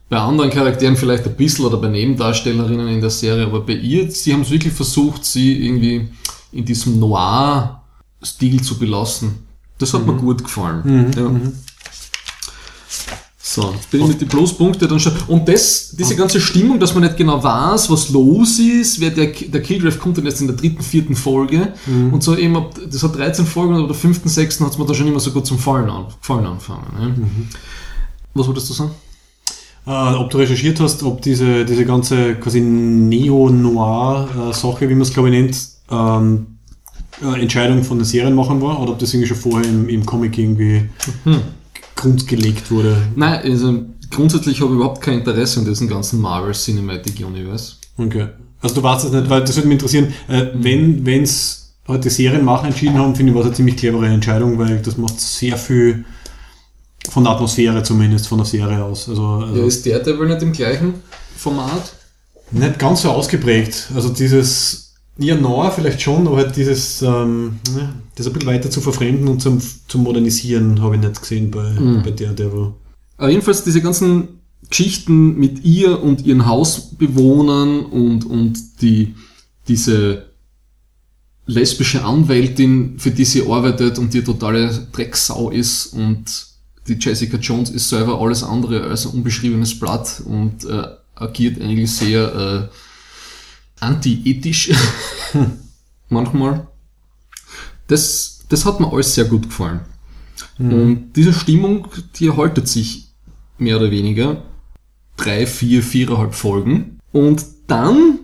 [0.08, 4.10] bei anderen Charakteren vielleicht ein bisschen oder bei Nebendarstellerinnen in der Serie, aber bei ihr,
[4.10, 6.08] sie haben es wirklich versucht, sie irgendwie
[6.52, 6.98] in diesem
[8.20, 9.46] Noir-Stil zu belassen.
[9.78, 11.10] Das hat mir gut gefallen.
[11.16, 11.30] Ja.
[13.42, 15.12] So, jetzt bin ich mit den Pluspunkten dann schon.
[15.26, 19.26] Und das, diese ganze Stimmung, dass man nicht genau weiß, was los ist, wer der,
[19.28, 21.72] der Killgrave kommt dann jetzt in der dritten, vierten Folge.
[22.12, 24.86] Und so eben, ab- das hat 13 Folgen, aber der fünften, sechsten hat es mir
[24.86, 26.84] da schon immer so gut zum Fallen, an, Fallen anfangen.
[26.96, 27.12] Ne?
[28.34, 28.92] Was wolltest du sagen?
[29.86, 35.30] Äh, ob du recherchiert hast, ob diese, diese ganze quasi Neo-Noir-Sache, wie man es glaube
[35.30, 35.58] ich nennt,
[35.90, 36.58] ähm,
[37.22, 40.38] äh, Entscheidung von den Serienmachern war oder ob das irgendwie schon vorher im, im Comic
[40.38, 40.88] irgendwie
[41.96, 42.96] grundgelegt wurde.
[43.16, 47.74] Nein, also grundsätzlich habe ich überhaupt kein Interesse an diesem ganzen Marvel Cinematic Universe.
[47.98, 48.28] Okay.
[48.62, 52.66] Also du weißt es nicht, weil das würde mich interessieren, äh, wenn wenn's heute Serienmacher
[52.66, 56.04] entschieden haben, finde ich, war es eine ziemlich clevere Entscheidung, weil das macht sehr viel
[57.08, 59.08] von der Atmosphäre zumindest, von der Serie aus.
[59.08, 60.94] Also, also Ja, ist der Devil nicht im gleichen
[61.36, 61.94] Format?
[62.52, 63.88] nicht ganz so ausgeprägt.
[63.94, 64.89] Also dieses,
[65.20, 69.28] ja, neu vielleicht schon, aber halt dieses, ähm, ja, das ein bisschen weiter zu verfremden
[69.28, 72.72] und zum, zum Modernisieren habe ich nicht gesehen bei, bei der Devil.
[73.18, 79.14] Aber jedenfalls diese ganzen Geschichten mit ihr und ihren Hausbewohnern und, und die,
[79.68, 80.30] diese
[81.46, 86.46] lesbische Anwältin, für die sie arbeitet und die totale Drecksau ist und
[86.88, 91.92] die Jessica Jones ist selber alles andere als ein unbeschriebenes Blatt und äh, agiert eigentlich
[91.92, 92.89] sehr äh,
[93.80, 94.72] anti-ethisch
[96.08, 96.66] manchmal.
[97.86, 99.80] Das, das hat mir alles sehr gut gefallen.
[100.58, 103.08] Und diese Stimmung, die erhaltet sich
[103.58, 104.42] mehr oder weniger
[105.16, 106.98] drei, vier, viereinhalb Folgen.
[107.12, 108.20] Und dann,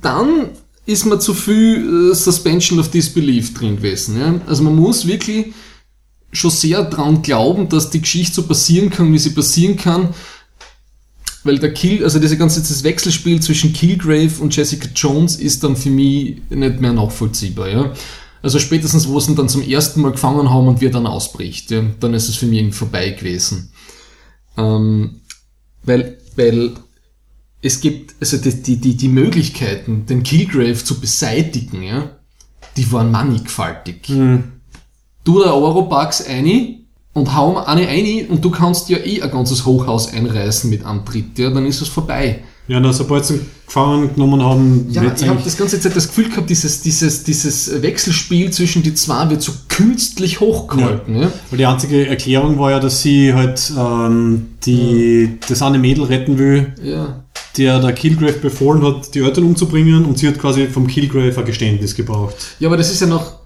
[0.00, 0.50] dann
[0.86, 4.18] ist mir zu viel äh, Suspension of Disbelief drin gewesen.
[4.18, 4.40] Ja?
[4.46, 5.52] Also man muss wirklich
[6.32, 10.14] schon sehr dran glauben, dass die Geschichte so passieren kann, wie sie passieren kann.
[11.44, 15.76] Weil der Kill, also diese ganze das Wechselspiel zwischen Killgrave und Jessica Jones ist dann
[15.76, 17.68] für mich nicht mehr nachvollziehbar.
[17.68, 17.92] Ja?
[18.42, 21.06] Also spätestens, wo sie ihn dann zum ersten Mal gefangen haben und wie er dann
[21.06, 23.72] ausbricht, ja, dann ist es für mich irgendwie vorbei gewesen.
[24.56, 25.20] Ähm,
[25.84, 26.72] weil, weil
[27.60, 32.16] es gibt, also die, die, die, die Möglichkeiten, den Killgrave zu beseitigen, ja,
[32.76, 34.06] die waren mannigfaltig.
[35.24, 36.81] Du der Eurobugs eine
[37.14, 40.84] und hau ihm eine eine und du kannst ja eh ein ganzes Hochhaus einreißen mit
[40.84, 42.40] Antritt, ja, dann ist es vorbei.
[42.68, 46.28] Ja, na, sobald sie gefangen genommen haben, Ja, ich habe das ganze Zeit das Gefühl
[46.30, 51.22] gehabt, dieses, dieses, dieses Wechselspiel zwischen die zwei wird so künstlich hochgehalten.
[51.22, 51.32] Ja.
[51.50, 56.38] Weil die einzige Erklärung war ja, dass sie halt ähm, die, das eine Mädel retten
[56.38, 57.24] will, Ja.
[57.58, 61.44] der der Killgrave befohlen hat, die Eltern umzubringen und sie hat quasi vom Killgrave ein
[61.44, 62.36] Geständnis gebraucht.
[62.60, 63.41] ja, aber das ist ja noch,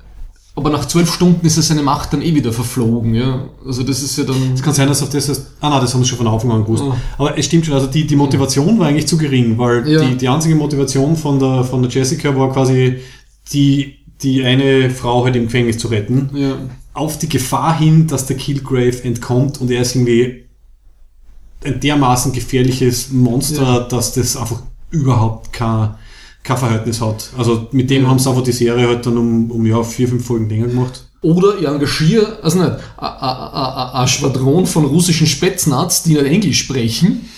[0.56, 3.14] aber nach zwölf Stunden ist ja seine Macht dann eh wieder verflogen.
[3.14, 3.44] Ja.
[3.64, 4.54] Also das ist ja dann...
[4.54, 6.50] Es kann sein, dass auf das ist, ah nein, das haben sie schon von Anfang
[6.50, 6.82] an gewusst.
[6.82, 6.96] Ah.
[7.18, 10.00] Aber es stimmt schon, also die, die Motivation war eigentlich zu gering, weil Ja.
[10.02, 12.96] die, die einzige Motivation von der, von der Jessica war quasi
[13.52, 16.30] die, die eine Frau halt im Gefängnis zu retten.
[16.34, 16.56] Ja.
[16.94, 20.44] auf die Gefahr hin, dass der Killgrave entkommt und er ist irgendwie
[21.64, 23.80] ein dermaßen gefährliches Monster, Ja.
[23.80, 25.90] dass das einfach überhaupt kein,
[26.46, 27.30] kein Verhältnis hat.
[27.36, 30.24] Also mit dem haben sie einfach die Serie halt dann um, um ja, vier, fünf
[30.24, 31.04] Folgen länger gemacht.
[31.22, 37.28] Oder ich engagiere, also nicht, ein Schwadron von russischen Spätznaz, die nicht Englisch sprechen.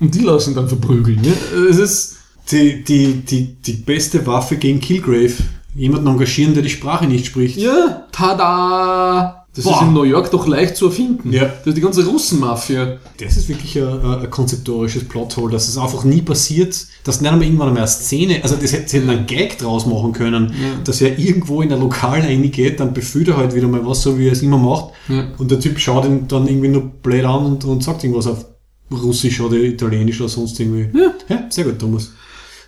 [0.00, 1.20] Und die lassen dann verprügeln.
[1.24, 1.32] Ja.
[1.70, 2.16] Es ist,
[2.50, 5.32] Die, die, die, die beste Waffe gegen Killgrave.
[5.74, 7.56] Jemanden engagieren, der die Sprache nicht spricht.
[7.56, 9.43] ja, tada!
[9.56, 9.76] Das Boah.
[9.76, 11.32] ist in New York doch leicht zu erfinden.
[11.32, 11.44] Ja.
[11.44, 12.96] Das ist die ganze Russenmafia.
[13.20, 17.46] Das ist wirklich ein, ein konzeptorisches Plothole, dass es einfach nie passiert, dass nicht einmal
[17.46, 20.70] irgendwann einmal eine Szene, also das hätte sie einen Gag draus machen können, Ja.
[20.82, 24.18] dass er irgendwo in ein Lokal reingeht, dann befühlt er halt wieder mal was, so
[24.18, 25.28] wie er es immer macht, Ja.
[25.38, 28.44] und der Typ schaut ihn dann irgendwie nur blöd an und, und sagt irgendwas auf
[28.90, 30.88] Russisch oder Italienisch oder sonst irgendwie.
[30.98, 31.12] Ja.
[31.28, 32.10] ja sehr gut, Thomas.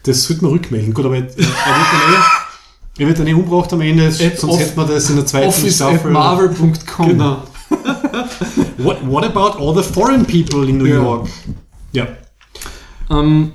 [0.04, 0.94] Das sollte man rückmelden.
[0.94, 2.22] Gut, aber er, er wird dann eh,
[2.98, 5.48] er wird dann eh umgebracht am Ende, At sonst hätte man das in der zweiten
[5.48, 6.10] Office Staffel.
[6.10, 7.08] marvel.com.
[7.08, 7.42] Genau.
[8.78, 10.96] what, what about all the foreign people in New Ja.
[10.96, 11.28] York?
[11.92, 12.06] Ja.
[13.10, 13.52] Ähm,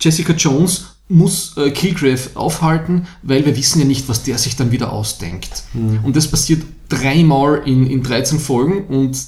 [0.00, 4.70] Jessica Jones muss äh, Killgrave aufhalten, weil wir wissen ja nicht, was der sich dann
[4.72, 5.62] wieder ausdenkt.
[5.74, 9.18] Und das passiert dreimal in, in 13 Folgen und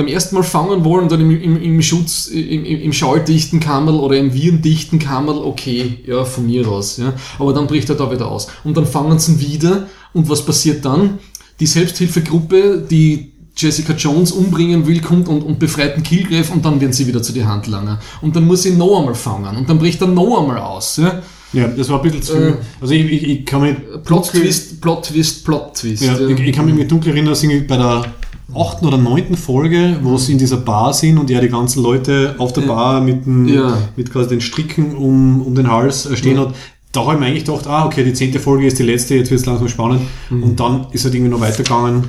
[0.00, 3.96] beim ersten Mal fangen wollen und dann im, im, im Schutz, im, im schalldichten Kammerl
[3.96, 7.12] oder im virendichten Kammerl, okay, ja, von mir aus, ja.
[7.38, 8.46] Aber dann bricht er da wieder aus.
[8.64, 11.18] Und dann fangen sie wieder und was passiert dann?
[11.60, 16.80] Die Selbsthilfegruppe, die Jessica Jones umbringen will, kommt und, und befreit den Killgrave und dann
[16.80, 18.00] werden sie wieder zu die Handlanger.
[18.22, 20.96] Und dann muss sie noch einmal fangen und dann bricht er noch einmal aus.
[20.96, 21.20] Ja?
[21.52, 22.36] Ja, das war ein bisschen zu.
[22.36, 23.76] Äh, also ich, ich, ich kann mich.
[24.04, 26.02] Plot Twist, Plot Twist, Plot Twist.
[26.02, 28.14] Ja, ich, ich kann mich mit dunkel erinnern, dass irgendwie bei der
[28.54, 32.34] achten oder neunten Folge, wo sie in dieser Bar sind und ja die ganzen Leute
[32.38, 33.78] auf der Bar mit, dem, Ja.
[33.96, 36.46] mit quasi den Stricken um, um den Hals äh, stehen Ja.
[36.46, 36.54] hat.
[36.92, 39.30] Da habe ich mir eigentlich gedacht, ah, okay, die zehnte Folge ist die letzte, jetzt
[39.30, 40.02] wird es langsam spannend.
[40.28, 40.42] Mhm.
[40.42, 42.08] Und dann ist halt irgendwie noch weitergegangen.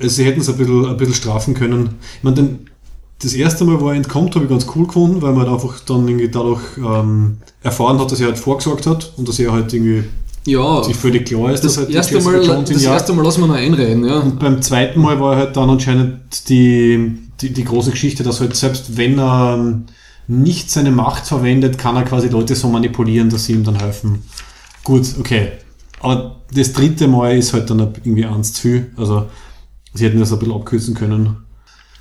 [0.00, 1.90] Also sie hätten es ein bisschen, ein bisschen strafen können.
[2.18, 2.58] Ich meine, den,
[3.20, 5.80] das erste Mal, wo er entkommt, habe ich ganz cool gefunden, weil man halt einfach
[5.80, 9.72] dann irgendwie dadurch ähm, erfahren hat, dass er halt vorgesorgt hat und dass er halt
[9.74, 10.04] irgendwie
[10.48, 13.12] ja sich völlig klar ist, das, dass halt die erste Jessica Mal, Jones das erste
[13.12, 14.04] Mal lassen wir noch einreden.
[14.04, 14.20] Ja.
[14.20, 18.56] Und beim zweiten Mal war halt dann anscheinend die, die, die große Geschichte, dass halt
[18.56, 19.80] selbst wenn er
[20.26, 24.22] nicht seine Macht verwendet, kann er quasi Leute so manipulieren, dass sie ihm dann helfen.
[24.84, 25.52] Gut, okay.
[26.00, 28.92] Aber das dritte Mal ist halt dann irgendwie ernst zu viel.
[28.96, 29.26] Also
[29.94, 31.36] Sie hätten das ein bisschen abkürzen können.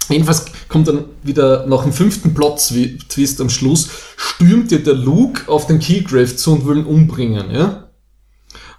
[0.09, 5.67] Jedenfalls kommt dann wieder nach dem fünften Plot-Twist am Schluss, stürmt ja der Luke auf
[5.67, 7.86] den Killgrave zu und will ihn umbringen, ja?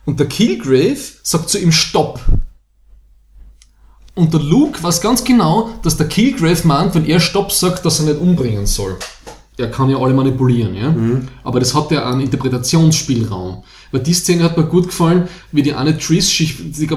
[0.08, 2.18] Und der Killgrave sagt zu ihm Stopp.
[4.14, 8.00] Und der Luke weiß ganz genau, dass der Killgrave meint, wenn er Stopp sagt, dass
[8.00, 8.96] er nicht umbringen soll.
[9.58, 10.94] Er kann ja alle manipulieren, ja?
[11.44, 13.62] Aber das hat ja einen Interpretationsspielraum.
[13.92, 16.32] Weil die Szene hat mir gut gefallen, wie die eine Triss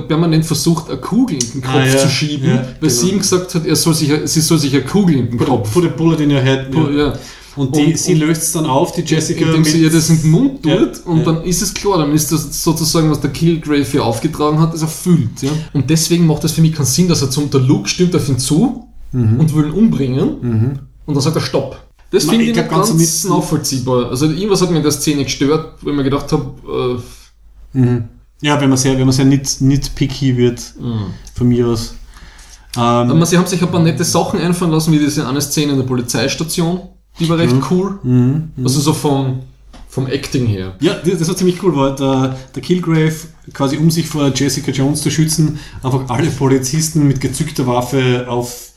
[0.08, 1.98] permanent versucht, eine Kugel in den Kopf Ah, ja.
[1.98, 2.94] zu schieben, Ja, weil genau.
[2.94, 5.74] sie ihm gesagt hat, er soll sich, sie soll sich eine Kugel in den Kopf.
[5.74, 6.74] Put a bullet in your head.
[6.74, 6.90] Ja.
[6.92, 7.14] Ja.
[7.62, 9.46] Und, die, Und- sie löst es dann auf, die Jessica.
[9.46, 11.24] Indem sie ihr das in den Mund Ja, tut und ja.
[11.26, 14.82] dann ist es klar, dann ist das sozusagen, was der Killgrave hier aufgetragen hat, ist
[14.82, 15.42] erfüllt.
[15.42, 15.52] Ja?
[15.74, 18.28] Und deswegen macht das für mich keinen Sinn, dass er zum, der Luke stimmt auf
[18.30, 19.40] ihn zu Mhm.
[19.42, 21.78] und will ihn umbringen und dann sagt er Stopp.
[22.12, 24.10] Das finde ich ich, ganz, ganz nachvollziehbar.
[24.10, 27.02] Also irgendwas hat mir in der Szene gestört, wo ich mir gedacht habe,
[28.42, 30.62] ja, wenn man sehr, wenn man sehr nit, nitpicky wird,
[31.36, 31.96] von mir aus.
[32.76, 35.42] äh, aber Ähm, sie haben sich ein paar nette Sachen einfallen lassen, wie diese eine
[35.42, 36.82] Szene in der Polizeistation,
[37.20, 38.00] die war recht cool.
[38.64, 39.42] Also so vom,
[39.90, 40.76] vom Acting her.
[40.80, 43.14] ja, das, war ziemlich cool, weil der, der Killgrave
[43.54, 48.72] quasi um sich vor Jessica Jones zu schützen, einfach alle Polizisten mit gezückter Waffe auf,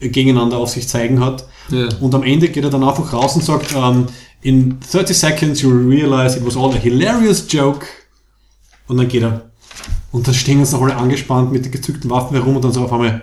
[0.00, 1.46] gegeneinander auf sich zeigen hat.
[1.70, 1.88] Ja.
[2.00, 4.06] Und am Ende geht er dann einfach raus und sagt, um,
[4.42, 7.86] in 30 seconds you will realize it was all a hilarious joke.
[8.86, 9.50] Und dann geht er.
[10.12, 12.84] Und dann stehen uns noch alle angespannt mit den gezückten Waffen herum und dann so
[12.84, 13.22] auf einmal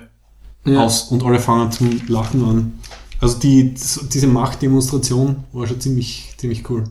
[0.65, 0.83] Ja.
[0.83, 2.73] aus und alle fangen zum Lachen an.
[3.21, 3.73] Also die,
[4.13, 6.83] diese Machtdemonstration war schon ziemlich, ziemlich cool.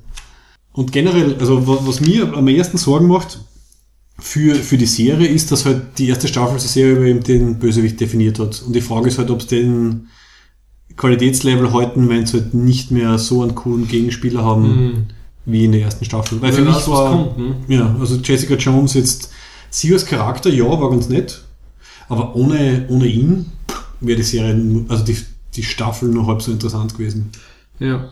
[0.72, 3.41] Und generell, also wa- was mir am ehesten Sorgen macht
[4.18, 7.59] für, für die Serie ist, dass halt die erste Staffel so sehr über eben den
[7.59, 8.62] Bösewicht definiert hat.
[8.64, 10.07] Und die Frage ist halt, ob es den
[10.97, 15.07] Qualitätslevel halten, wenn sie halt nicht mehr so einen coolen Gegenspieler haben
[15.47, 16.41] wie in der ersten Staffel.
[16.43, 17.57] Weil für Wer mich war, kommt, ne?
[17.68, 19.31] ja, also Jessica Jones jetzt,
[19.70, 21.43] sie als Charakter, ja, war ganz nett,
[22.09, 23.47] aber ohne, ohne ihn
[24.01, 25.16] wäre die Serie, also die,
[25.55, 27.30] die Staffel nur halb so interessant gewesen.
[27.78, 28.09] Ja.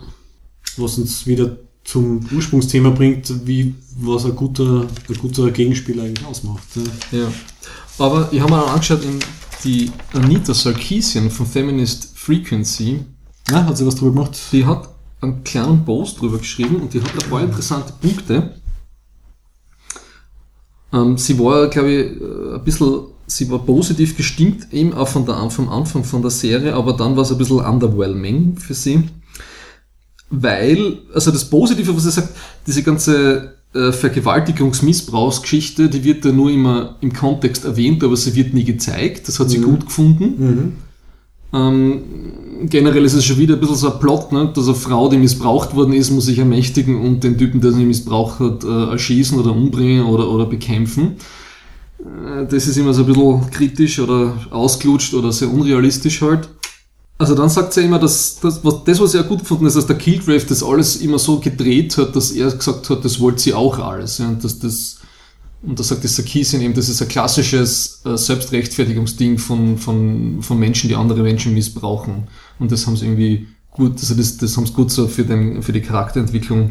[0.77, 6.63] Was uns wieder zum Ursprungsthema bringt, wie, was ein guter, ein guter Gegenspieler eigentlich ausmacht.
[7.11, 7.19] Ja.
[7.21, 7.33] Ja.
[7.99, 9.19] Aber ich habe mir auch angeschaut, in
[9.65, 13.01] die Anita Sarkeesian von Feminist Frequency,
[13.51, 14.39] Ja, hat sie was drüber gemacht?
[14.53, 14.89] die hat
[15.21, 18.55] einen kleinen Post drüber geschrieben und die hat ein paar interessante Punkte.
[20.93, 25.27] Ähm, sie war, glaube ich, äh, ein bisschen, sie war positiv gestimmt, eben auch von
[25.27, 29.05] der, vom Anfang von der Serie, aber dann war es ein bisschen underwhelming für sie.
[30.31, 32.31] Weil, also das Positive, was sie sagt,
[32.67, 38.55] diese ganze äh, Vergewaltigungsmissbrauchsgeschichte, die wird ja nur immer im Kontext erwähnt, aber sie wird
[38.55, 39.29] nie gezeigt.
[39.29, 40.35] Das hat sie gut gefunden.
[41.53, 42.03] Ähm,
[42.69, 44.53] generell ist es schon wieder ein bisschen so ein Plot, ne?
[44.55, 47.85] dass eine Frau, die missbraucht worden ist, muss sich ermächtigen und den Typen, der sie
[47.85, 51.17] missbraucht hat, äh, erschießen oder umbringen oder, oder bekämpfen.
[52.01, 56.49] Äh, das ist immer so ein bisschen kritisch oder ausgelutscht oder sehr unrealistisch halt.
[57.21, 59.87] Also dann sagt sie immer, dass das, was, das, was er gut gefunden ist, dass
[59.87, 63.55] der Killgrave das alles immer so gedreht hat, dass er gesagt hat, das wollte sie
[63.55, 64.19] auch alles.
[64.19, 64.99] Ja, und dass das,
[65.63, 70.59] und da sagt der Sarkisian eben, das ist ein klassisches äh, Selbstrechtfertigungsding von, von, von
[70.61, 72.29] Menschen, die andere Menschen missbrauchen.
[72.61, 75.61] Und das haben sie irgendwie gut, also das, das haben sie gut so für, den,
[75.63, 76.71] für die Charakterentwicklung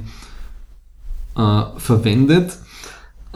[1.36, 2.58] äh, verwendet.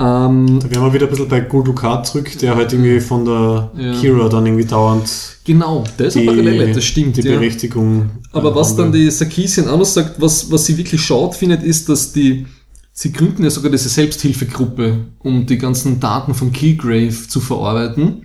[0.02, 3.24] Ähm, Da wären wir wieder ein bisschen bei Gul Dukat zurück, der halt irgendwie von
[3.24, 3.94] der Ja.
[4.00, 5.08] Kira dann irgendwie dauernd
[5.44, 7.18] genau, das ist die, eine Parallele, das stimmt.
[7.18, 7.34] die ja.
[7.36, 8.10] Berechtigung.
[8.32, 11.62] Aber äh, was dann die Sarkisian auch noch sagt, was, was sie wirklich schade findet,
[11.62, 12.48] ist, dass die,
[12.94, 18.24] sie gründen ja sogar diese Selbsthilfegruppe, um die ganzen Daten von Killgrave zu verarbeiten.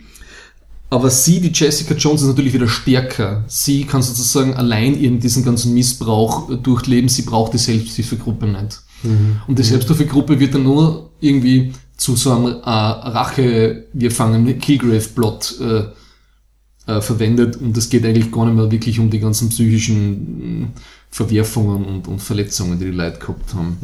[0.88, 3.44] Aber sie, die Jessica Jones, ist natürlich wieder stärker.
[3.48, 7.08] Sie kann sozusagen allein ihren diesen ganzen Missbrauch durchleben.
[7.08, 8.82] Sie braucht die Selbsthilfegruppe nicht.
[9.46, 15.60] Und die Selbsthilfegruppe wird dann nur irgendwie zu so einem äh, Rache, wir fangen Killgrave-Plot
[15.60, 20.60] äh, äh, verwendet und es geht eigentlich gar nicht mehr wirklich um die ganzen psychischen
[20.62, 20.68] mh,
[21.10, 23.78] Verwerfungen und, und Verletzungen, die die Leute gehabt haben.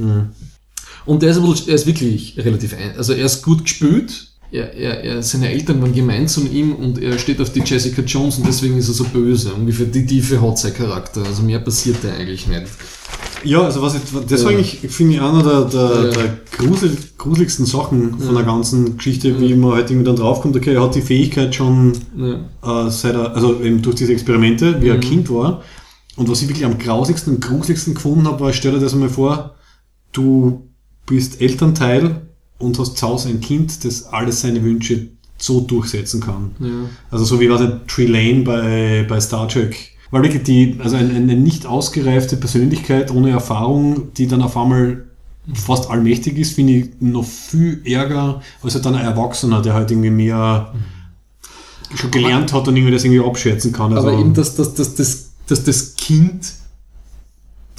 [1.04, 4.74] Und er ist, bisschen, er ist wirklich relativ, ein, also er ist gut gespielt, er,
[4.74, 8.36] er, er, seine Eltern waren gemein zu ihm und er steht auf die Jessica Jones
[8.36, 9.54] und deswegen ist er so böse.
[9.54, 12.66] Ungefähr die Tiefe hat sein Charakter, also mehr passiert da eigentlich nicht.
[13.44, 14.58] Ja, also was ich, das war Ja.
[14.58, 16.10] eigentlich, finde ich, einer der, der, Ja.
[16.10, 20.74] der grusel, gruseligsten Sachen von der ganzen Geschichte, wie man halt irgendwie dann draufkommt, okay,
[20.74, 24.98] er hat die Fähigkeit schon äh, seit er, also eben durch diese Experimente, wie er
[24.98, 25.62] Kind war.
[26.16, 29.08] Und was ich wirklich am grausigsten und gruseligsten gefunden habe, war, stell dir das einmal
[29.08, 29.54] vor,
[30.12, 30.68] du
[31.06, 32.22] bist Elternteil
[32.58, 36.52] und hast zu Hause ein Kind, das alles seine Wünsche so durchsetzen kann.
[36.60, 36.68] Ja.
[37.10, 39.91] Also so wie was ein Trelane bei, bei Star Trek.
[40.12, 45.06] Weil wirklich die, also eine, eine nicht ausgereifte Persönlichkeit ohne Erfahrung, die dann auf einmal
[45.54, 49.90] fast allmächtig ist, finde ich noch viel ärger als halt dann ein Erwachsener, der halt
[49.90, 50.74] irgendwie mehr
[51.94, 53.94] schon gelernt hat und irgendwie das irgendwie abschätzen kann.
[53.94, 56.52] Also, Aber eben, dass, dass, dass, dass, dass das Kind,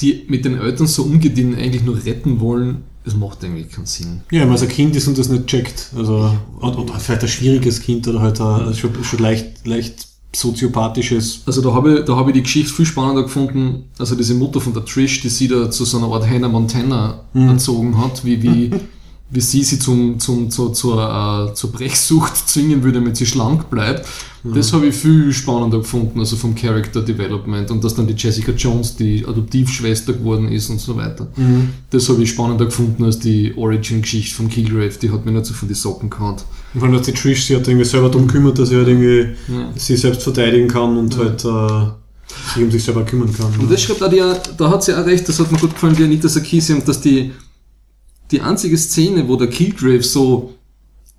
[0.02, 3.70] die mit den Eltern so umgeht, die ihn eigentlich nur retten wollen, das macht eigentlich
[3.70, 4.22] keinen Sinn.
[4.32, 5.92] ja, wenn man ein Kind ist und das nicht checkt.
[5.96, 11.44] Also, oder, oder vielleicht ein schwieriges Kind oder halt ein, schon, schon leicht, leicht soziopathisches.
[11.46, 14.60] Also da habe ich, da habe ich die Geschichte viel spannender gefunden, also diese Mutter
[14.60, 18.42] von der Trish, die sie da zu so einer Art Hannah Montana erzogen hat, wie,
[18.42, 18.72] wie,
[19.34, 23.70] wie sie sie zum, zum, zur, zur, äh, zur Brechsucht zwingen würde, damit sie schlank
[23.70, 24.08] bleibt.
[24.46, 28.52] Das habe ich viel spannender gefunden, also vom Character Development und dass dann die Jessica
[28.52, 31.28] Jones die Adoptivschwester geworden ist und so weiter.
[31.92, 35.54] Das habe ich spannender gefunden als die Origin-Geschichte von Kilgrave, die hat mir nicht so
[35.54, 36.36] von die Socken gehauen.
[36.74, 39.30] Vor allem, dass die Trish sich halt irgendwie selber darum kümmert, dass sie halt irgendwie
[39.78, 43.54] sich selbst verteidigen kann und halt äh, sich um sich selber kümmern kann.
[43.60, 44.22] Und das schreibt auch die,
[44.58, 47.32] da hat sie auch recht, das hat mir gut gefallen, die Anita Sarkeesian, dass die,
[48.34, 50.54] die einzige Szene, wo der Killgrave so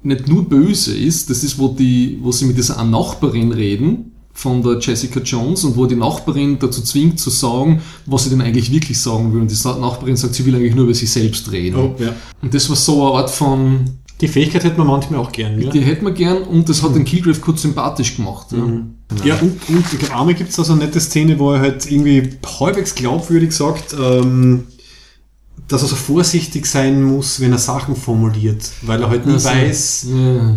[0.02, 4.62] nicht nur böse ist, das ist, wo die, wo sie mit dieser Nachbarin reden, von
[4.62, 8.70] der Jessica Jones und wo die Nachbarin dazu zwingt zu sagen, was sie denn eigentlich
[8.72, 9.40] wirklich sagen will.
[9.40, 11.76] Und die Nachbarin sagt, sie will eigentlich nur über sich selbst reden.
[11.76, 12.14] oh, ja.
[12.42, 13.84] Und das war so eine Art von,
[14.20, 15.70] Die Fähigkeit hätte man manchmal auch gern, ja?
[15.70, 18.48] die hätte man gern und das hat den Killgrave kurz sympathisch gemacht.
[18.50, 18.82] Ja.
[19.24, 21.60] Ja, und, und ich glaube, einmal gibt es da so eine nette Szene, wo er
[21.60, 24.64] halt irgendwie halbwegs glaubwürdig sagt, ähm,
[25.68, 29.48] dass er so vorsichtig sein muss, wenn er Sachen formuliert, weil er halt nie Also,
[29.48, 30.56] weiß, Ja.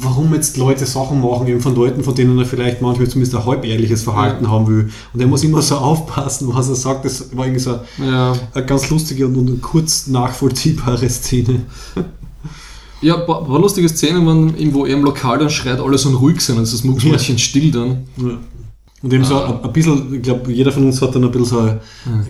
[0.00, 3.44] warum jetzt Leute Sachen machen, eben von Leuten, von denen er vielleicht manchmal zumindest ein
[3.46, 4.90] halbehrliches Verhalten haben will.
[5.12, 7.04] Und er muss immer so aufpassen, was er sagt.
[7.04, 8.34] Das war irgendwie so ja.
[8.54, 11.60] eine ganz lustige und, und kurz nachvollziehbare Szene.
[13.00, 16.16] Ja, ein paar, paar lustige Szenen waren, wo er im Lokal dann schreit, alle sollen
[16.16, 18.08] ruhig sein, also das Mucksmädchen still dann.
[19.00, 21.46] Und eben so ein, ein bisschen, ich glaube, jeder von uns hat dann ein bisschen
[21.46, 21.80] so ein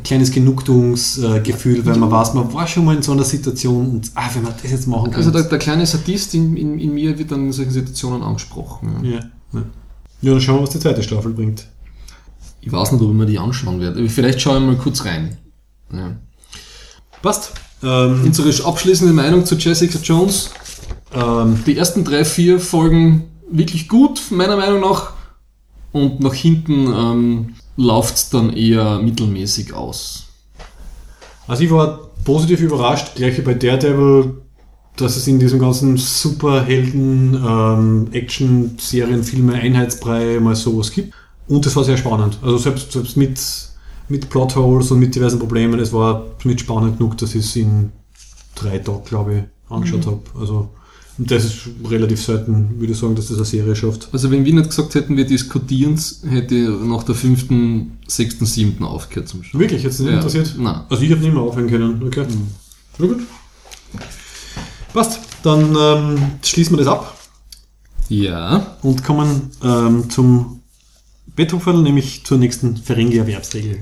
[0.05, 4.29] kleines Genugtuungsgefühl, weil man weiß, man war schon mal in so einer Situation und ah,
[4.35, 5.43] wenn man das jetzt machen Also könnte.
[5.43, 9.01] der, der kleine Sadist in, in, in mir wird dann in solchen Situationen angesprochen.
[9.03, 9.11] Ja.
[9.11, 9.21] ja.
[9.55, 9.63] Ja.
[10.21, 11.67] ja, dann schauen wir, was die zweite Staffel bringt.
[12.61, 15.05] Ich weiß nicht, ob ich mir die anschauen werde, aber vielleicht schaue ich mal kurz
[15.07, 15.39] rein.
[15.91, 16.17] Ja.
[17.23, 17.53] Passt.
[17.83, 20.51] Ähm, Unsere abschließende Meinung zu Jessica Jones.
[21.15, 25.13] ähm, Die ersten drei, vier Folgen wirklich gut, meiner Meinung nach.
[25.93, 30.27] Und nach hinten ähm, läuft dann eher mittelmäßig aus.
[31.47, 34.43] also ich war positiv überrascht, gleich wie bei Daredevil,
[34.97, 41.15] dass es in diesem ganzen Superhelden, ähm, Action-Serien, Filme, Einheitsbrei mal sowas gibt.
[41.47, 42.39] Und das war sehr spannend.
[42.43, 43.41] Also selbst, selbst mit,
[44.09, 47.93] mit Plotholes und mit diversen Problemen, es war mit spannend genug, dass ich es in
[48.55, 50.21] drei Tagen, glaube ich, angeschaut habe.
[50.39, 50.69] Also
[51.19, 54.09] und das ist relativ selten, würde ich sagen, dass das eine Serie schafft.
[54.13, 55.99] Also wenn wir nicht gesagt hätten, wir diskutieren
[56.29, 59.61] hätte ich nach der fünften, sechsten, siebten aufgehört zum Schauen.
[59.61, 60.17] Wirklich, jetzt nicht Ja.
[60.17, 60.55] interessiert?
[60.59, 60.83] Nein.
[60.89, 62.25] Also ich habe nicht mehr aufhören können, okay.
[62.99, 63.21] Na gut.
[64.93, 67.19] Passt, dann ähm, schließen wir das ab
[68.09, 68.77] Ja.
[68.83, 70.61] und kommen ähm, zum
[71.35, 73.79] Betthupferl, nämlich zur nächsten Ferengi-Erwerbsregel.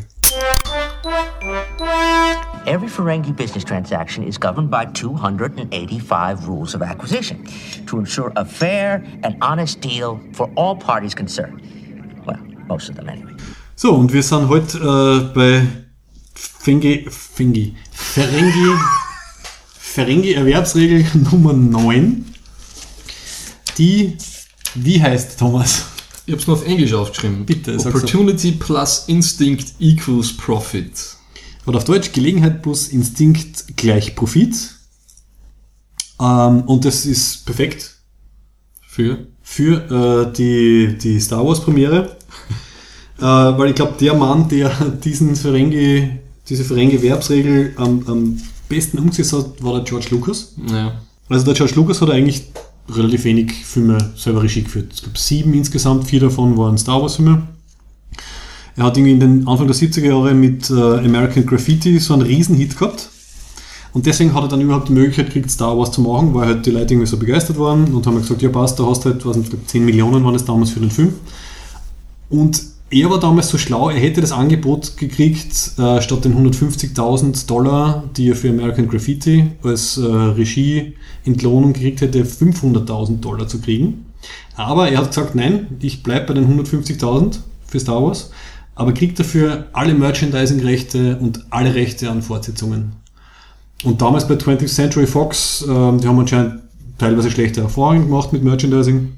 [2.67, 7.47] Every Ferengi business transaction is governed by 285 rules of acquisition
[7.87, 11.62] to ensure a fair and honest deal for all parties concerned.
[12.27, 13.35] Well, most of them anyway.
[13.77, 15.62] So, und wir sind heute äh, bei
[16.35, 18.75] Fengi, Fengi, Ferengi,
[19.79, 22.25] Ferengi-Erwerbsregel Nummer 9,
[23.79, 24.17] die,
[24.75, 25.85] wie heißt Thomas?
[26.27, 27.47] Ich habe es nur auf Englisch aufgeschrieben.
[27.47, 31.16] Bitte, Opportunity plus Instinct equals Profit.
[31.67, 34.55] Oder auf Deutsch Gelegenheit plus Instinkt gleich Profit.
[36.21, 37.97] Ähm, und das ist perfekt
[38.87, 39.27] Für?
[39.43, 42.17] für äh, die, die Star Wars Premiere.
[43.19, 44.71] äh, weil ich glaube, der Mann, der
[45.05, 46.11] diesen Ferengi,
[46.49, 50.55] diese Ferengi-Verbsregel am, am besten umgesetzt hat, war der George Lucas.
[50.71, 51.01] Ja.
[51.29, 52.47] Also der George Lucas hat eigentlich
[52.89, 54.93] relativ wenig Filme selber Regie geführt.
[54.95, 57.43] Es gibt sieben insgesamt, vier davon waren Star Wars Filme.
[58.77, 62.22] Er hat irgendwie in den Anfang der 70er Jahre mit äh, American Graffiti so einen
[62.22, 63.09] Riesenhit gehabt.
[63.93, 66.66] Und deswegen hat er dann überhaupt die Möglichkeit gekriegt, Star Wars zu machen, weil halt
[66.66, 69.24] die Leute irgendwie so begeistert waren und haben gesagt, ja passt, da hast du halt,
[69.24, 71.14] was nicht, ich glaub, 10 Millionen waren es damals für den Film.
[72.29, 77.47] Und er war damals so schlau, er hätte das Angebot gekriegt, äh, statt den 150.000
[77.47, 84.05] Dollar, die er für American Graffiti als äh, Regie-Entlohnung gekriegt hätte, 500.000 Dollar zu kriegen.
[84.55, 88.31] Aber er hat gesagt, nein, ich bleibe bei den 150.000 für Star Wars,
[88.77, 92.93] aber kriegt dafür alle Merchandising-Rechte und alle Rechte an Fortsetzungen.
[93.85, 96.62] Und damals bei 20th Century Fox, ähm, die haben anscheinend
[96.99, 99.12] teilweise schlechte Erfahrungen gemacht mit Merchandising.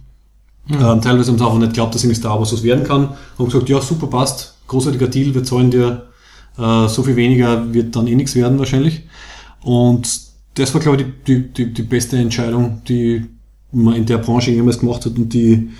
[0.70, 3.10] Ähm, teilweise haben sie einfach nicht geglaubt, dass irgendwie Star Wars was werden kann.
[3.38, 6.08] Haben gesagt, ja, super, passt, großartiger Deal, wir zahlen dir
[6.56, 9.02] äh, so viel weniger, wird dann eh nichts werden wahrscheinlich.
[9.62, 10.20] Und
[10.54, 13.24] das war, glaube ich, die, die, die, die beste Entscheidung, die
[13.72, 15.70] man in der Branche jemals gemacht hat und die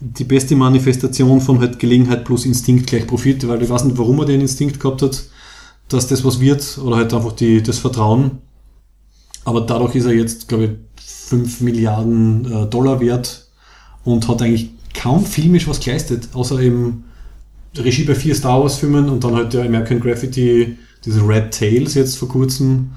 [0.00, 4.18] die beste Manifestation von halt Gelegenheit plus Instinkt gleich Profit, weil ich weiß nicht, warum
[4.20, 5.24] er den Instinkt gehabt hat,
[5.88, 8.38] dass das was wird, oder halt einfach die, das Vertrauen.
[9.44, 10.70] Aber dadurch ist er jetzt, glaube ich,
[11.00, 13.48] 5 Milliarden äh, Dollar wert
[14.04, 17.04] und hat eigentlich kaum filmisch was geleistet, außer eben
[17.76, 21.94] Regie bei vier Star Wars Filmen und dann halt der American Graffiti, diese Red Tails
[21.94, 22.92] jetzt vor kurzem.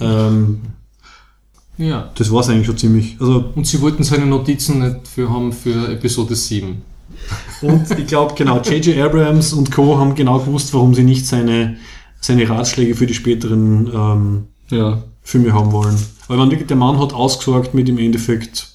[0.00, 0.60] Ähm,
[1.78, 2.10] Ja.
[2.14, 3.16] das war's eigentlich schon ziemlich.
[3.20, 6.82] Also Und sie wollten seine Notizen nicht für haben für Episode 7.
[7.62, 8.98] Und ich glaube, genau, J.J.
[8.98, 9.98] Abrams und Co.
[9.98, 11.76] haben genau gewusst, warum sie nicht seine,
[12.20, 15.02] seine Ratschläge für die späteren ähm, Ja.
[15.22, 15.96] Filme haben wollen.
[16.28, 18.68] Weil man wirklich, der Mann hat ausgesorgt mit im Endeffekt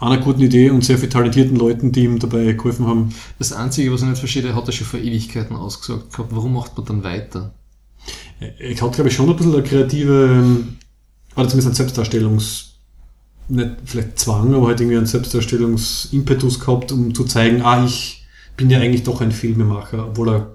[0.00, 3.14] einer guten Idee und sehr viel talentierten Leuten, die ihm dabei geholfen haben.
[3.38, 6.34] Das Einzige, was ich nicht verstehe, hat er schon vor Ewigkeiten ausgesagt gehabt.
[6.34, 7.54] Warum macht man dann weiter?
[8.40, 10.76] Er hat, glaube ich, schon ein bisschen eine kreative, ähm,
[11.36, 12.74] oder zumindest ein Selbstdarstellungs,
[13.48, 18.24] nicht vielleicht Zwang, aber halt irgendwie einen Selbstdarstellungsimpetus gehabt, um zu zeigen, ah, ich
[18.56, 20.46] bin ja eigentlich doch ein Filmemacher, obwohl er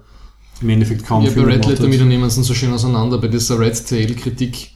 [0.61, 3.17] im Endeffekt kaum Ja, bei Filme Red gemacht Letter wieder nehmen sie so schön auseinander
[3.17, 4.71] bei dieser Red Tail-Kritik,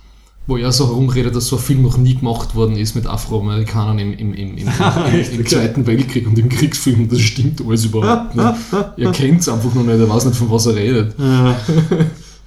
[0.47, 3.99] wo er so herumredet, dass so ein Film noch nie gemacht worden ist mit Afroamerikanern
[3.99, 4.67] im, im, im, im,
[5.33, 5.45] im.
[5.45, 7.09] Zweiten Weltkrieg und im Kriegsfilm.
[7.09, 8.55] Das stimmt alles überhaupt nicht.
[8.97, 11.15] Er kennt es einfach noch nicht, er weiß nicht, von was er redet.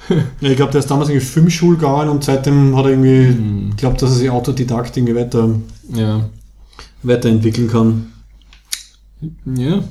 [0.09, 0.17] Ja.
[0.41, 3.77] ja, ich glaube, der ist damals irgendwie Filmschul gegangen und seitdem hat er irgendwie, ich
[3.77, 5.49] glaube, dass er sich Autodidakt irgendwie weiter,
[5.93, 6.29] Ja.
[7.03, 8.13] weiterentwickeln kann.
[9.57, 9.83] ja.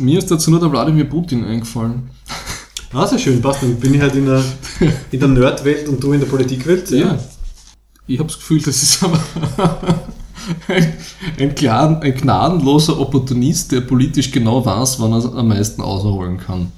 [0.00, 2.10] Mir ist dazu nur der Wladimir Putin eingefallen.
[2.90, 3.62] Ah, sehr schön, passt.
[3.62, 4.42] Dann bin ich halt in der,
[5.10, 6.90] in der Nerdwelt und du in der Politikwelt.
[6.90, 7.18] Ja.
[8.06, 9.20] Ich habe das Gefühl, das ist aber
[10.68, 10.94] ein,
[11.38, 16.72] ein, glan- ein gnadenloser Opportunist, der politisch genau weiß, wann er am meisten ausholen kann.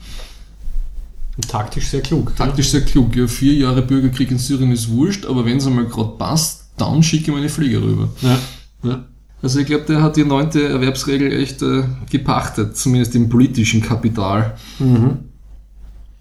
[1.48, 2.34] Taktisch sehr klug.
[2.36, 3.14] Taktisch sehr klug.
[3.16, 7.02] Ja, vier Jahre Bürgerkrieg in Syrien ist wurscht, aber wenn es einmal gerade passt, dann
[7.02, 8.08] schicke ich meine Flieger rüber.
[8.22, 8.38] Ja.
[8.82, 9.04] ja.
[9.42, 14.56] Also ich glaube, der hat die neunte Erwerbsregel echt äh, gepachtet, zumindest im politischen Kapital.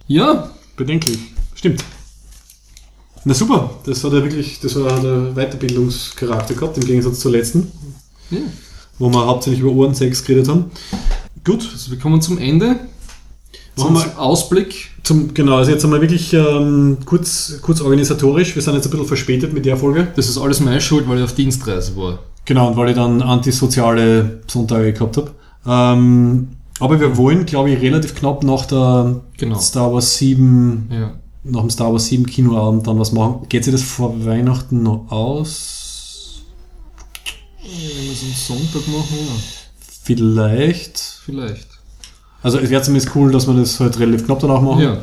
[0.07, 0.49] Ja,
[0.79, 1.19] Bedenklich.
[1.55, 1.83] Stimmt.
[3.25, 7.69] Na super, das hat er wirklich, das war der Weiterbildungscharakter gehabt, im Gegensatz zur letzten,
[8.31, 8.37] ja.
[8.97, 10.71] wo wir hauptsächlich über Ohrensex geredet haben.
[11.43, 12.79] Gut, Also wir kommen zum Ende.
[13.79, 14.91] Zum Ausblick.
[15.03, 18.55] zum, genau, also jetzt einmal wirklich ähm, kurz, kurz organisatorisch.
[18.55, 20.07] Wir sind jetzt ein bisschen verspätet mit der Folge.
[20.15, 22.19] Das ist alles meine Schuld, weil ich auf Dienstreise war.
[22.45, 25.31] Genau, und weil ich dann antisoziale Sonntage gehabt habe.
[25.67, 26.49] Ähm,
[26.79, 29.59] aber wir wollen, glaube ich, relativ knapp nach der Genau.
[29.59, 31.11] Star Wars 7, Ja.
[31.43, 33.45] nach dem Star Wars 7 Kinoabend dann was machen.
[33.49, 36.41] Geht sich das vor Weihnachten noch aus?
[37.61, 39.35] Wenn wir es am Sonntag machen, ja.
[40.03, 40.97] Vielleicht.
[41.25, 41.67] Vielleicht.
[42.41, 44.81] Also es wäre zumindest cool, dass wir das halt relativ knapp danach machen.
[44.81, 44.93] Ja.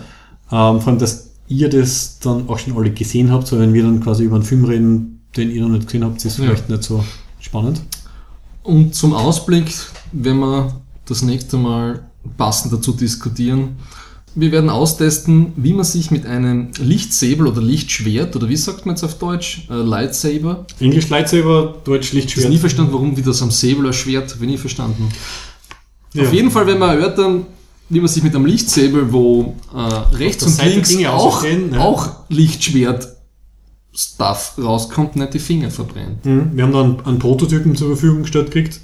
[0.50, 3.82] Ähm, vor allem, dass ihr das dann auch schon alle gesehen habt, so wenn wir
[3.82, 6.44] dann quasi über einen Film reden, den ihr noch nicht gesehen habt, ist Ja.
[6.44, 7.04] vielleicht nicht so
[7.40, 7.82] spannend.
[8.62, 9.72] Und zum Ausblick,
[10.12, 10.72] wenn wir
[11.06, 12.00] das nächste Mal
[12.36, 13.76] passend dazu diskutieren,
[14.34, 18.94] wir werden austesten, wie man sich mit einem Lichtsäbel oder Lichtschwert, oder wie sagt man
[18.96, 22.50] jetzt auf Deutsch, äh, Lightsaber, Englisch Lightsaber, Deutsch ich habe Lichtschwert.
[22.50, 25.08] nie verstanden, warum wie das am Säbel ein Schwert, habe ich nie verstanden.
[26.16, 26.24] Ja.
[26.24, 27.46] Auf jeden Fall werden wir erörtern,
[27.88, 31.80] wie man sich mit einem Lichtsäbel, wo äh, rechts und Seite links Dinge auch, ja.
[31.80, 33.16] auch Lichtschwert
[33.94, 36.24] Stuff rauskommt, nicht die Finger verbrennt.
[36.24, 36.50] Mhm.
[36.54, 38.80] Wir haben dann einen Prototypen zur Verfügung gestellt gekriegt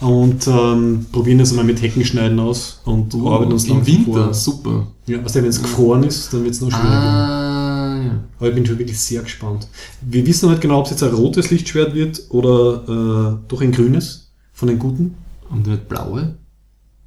[0.00, 4.34] und ähm, probieren das einmal mit Heckenschneiden aus und arbeiten uns Im Winter, vor.
[4.34, 4.86] super.
[5.06, 6.90] Ja, was wenn es gefroren ist, dann wird es noch schwieriger.
[6.90, 8.24] Ah, ja.
[8.38, 9.68] Aber ich bin schon wirklich sehr gespannt.
[10.02, 13.72] Wir wissen halt genau, ob es jetzt ein rotes Lichtschwert wird oder äh, doch ein
[13.72, 15.14] grünes von den guten.
[15.50, 16.36] Und nicht blaue?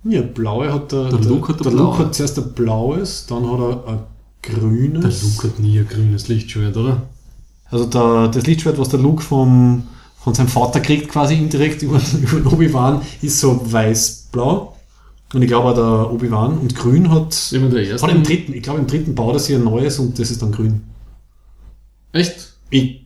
[0.04, 3.50] Ja, blaue hat der, Der Luke hat der ein Luke hat zuerst ein blaues, dann
[3.50, 4.00] hat er ein
[4.42, 5.20] grünes.
[5.20, 7.02] Der Luke hat nie ein grünes Lichtschwert, oder?
[7.70, 9.84] Also der, das Lichtschwert, was der Luke vom,
[10.18, 14.76] von seinem Vater kriegt, quasi indirekt über, über den Obi-Wan, ist so weiß-blau.
[15.34, 17.52] Und ich glaube auch der Obi-Wan und grün hat.
[17.52, 18.00] Immer der erste.
[18.00, 20.42] Von dem dritten, ich glaube im dritten baut er sich ein neues und das ist
[20.42, 20.82] dann grün.
[22.14, 22.54] Echt?
[22.72, 23.06] Ich,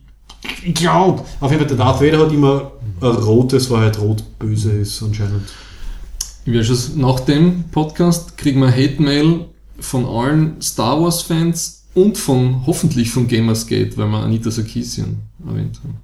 [0.64, 1.24] ich glaube.
[1.40, 5.02] Auf jeden Fall, der Darth Vader hat immer ein rotes, weil halt rot böse ist
[5.02, 5.42] anscheinend.
[6.44, 9.46] Ich werde schon nach dem Podcast kriegen wir Hate-Mail
[9.80, 15.16] von allen Star Wars-Fans und von hoffentlich von Gamersgate, weil wir Anita Sarkeesian
[15.46, 15.96] erwähnt haben.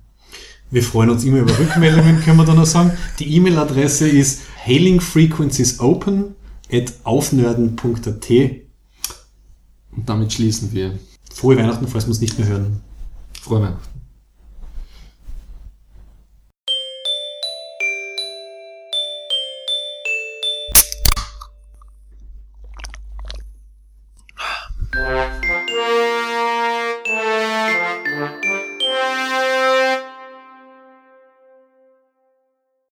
[0.70, 2.92] Wir freuen uns immer über Rückmeldungen, können wir dann noch sagen.
[3.18, 6.36] Die E-Mail-Adresse ist hailingfrequenciesopen
[6.72, 8.30] at aufnörden.at.
[9.96, 10.96] Und damit schließen wir.
[11.34, 12.80] Frohe Weihnachten, falls wir es nicht mehr hören.
[13.42, 13.89] Frohe Weihnachten.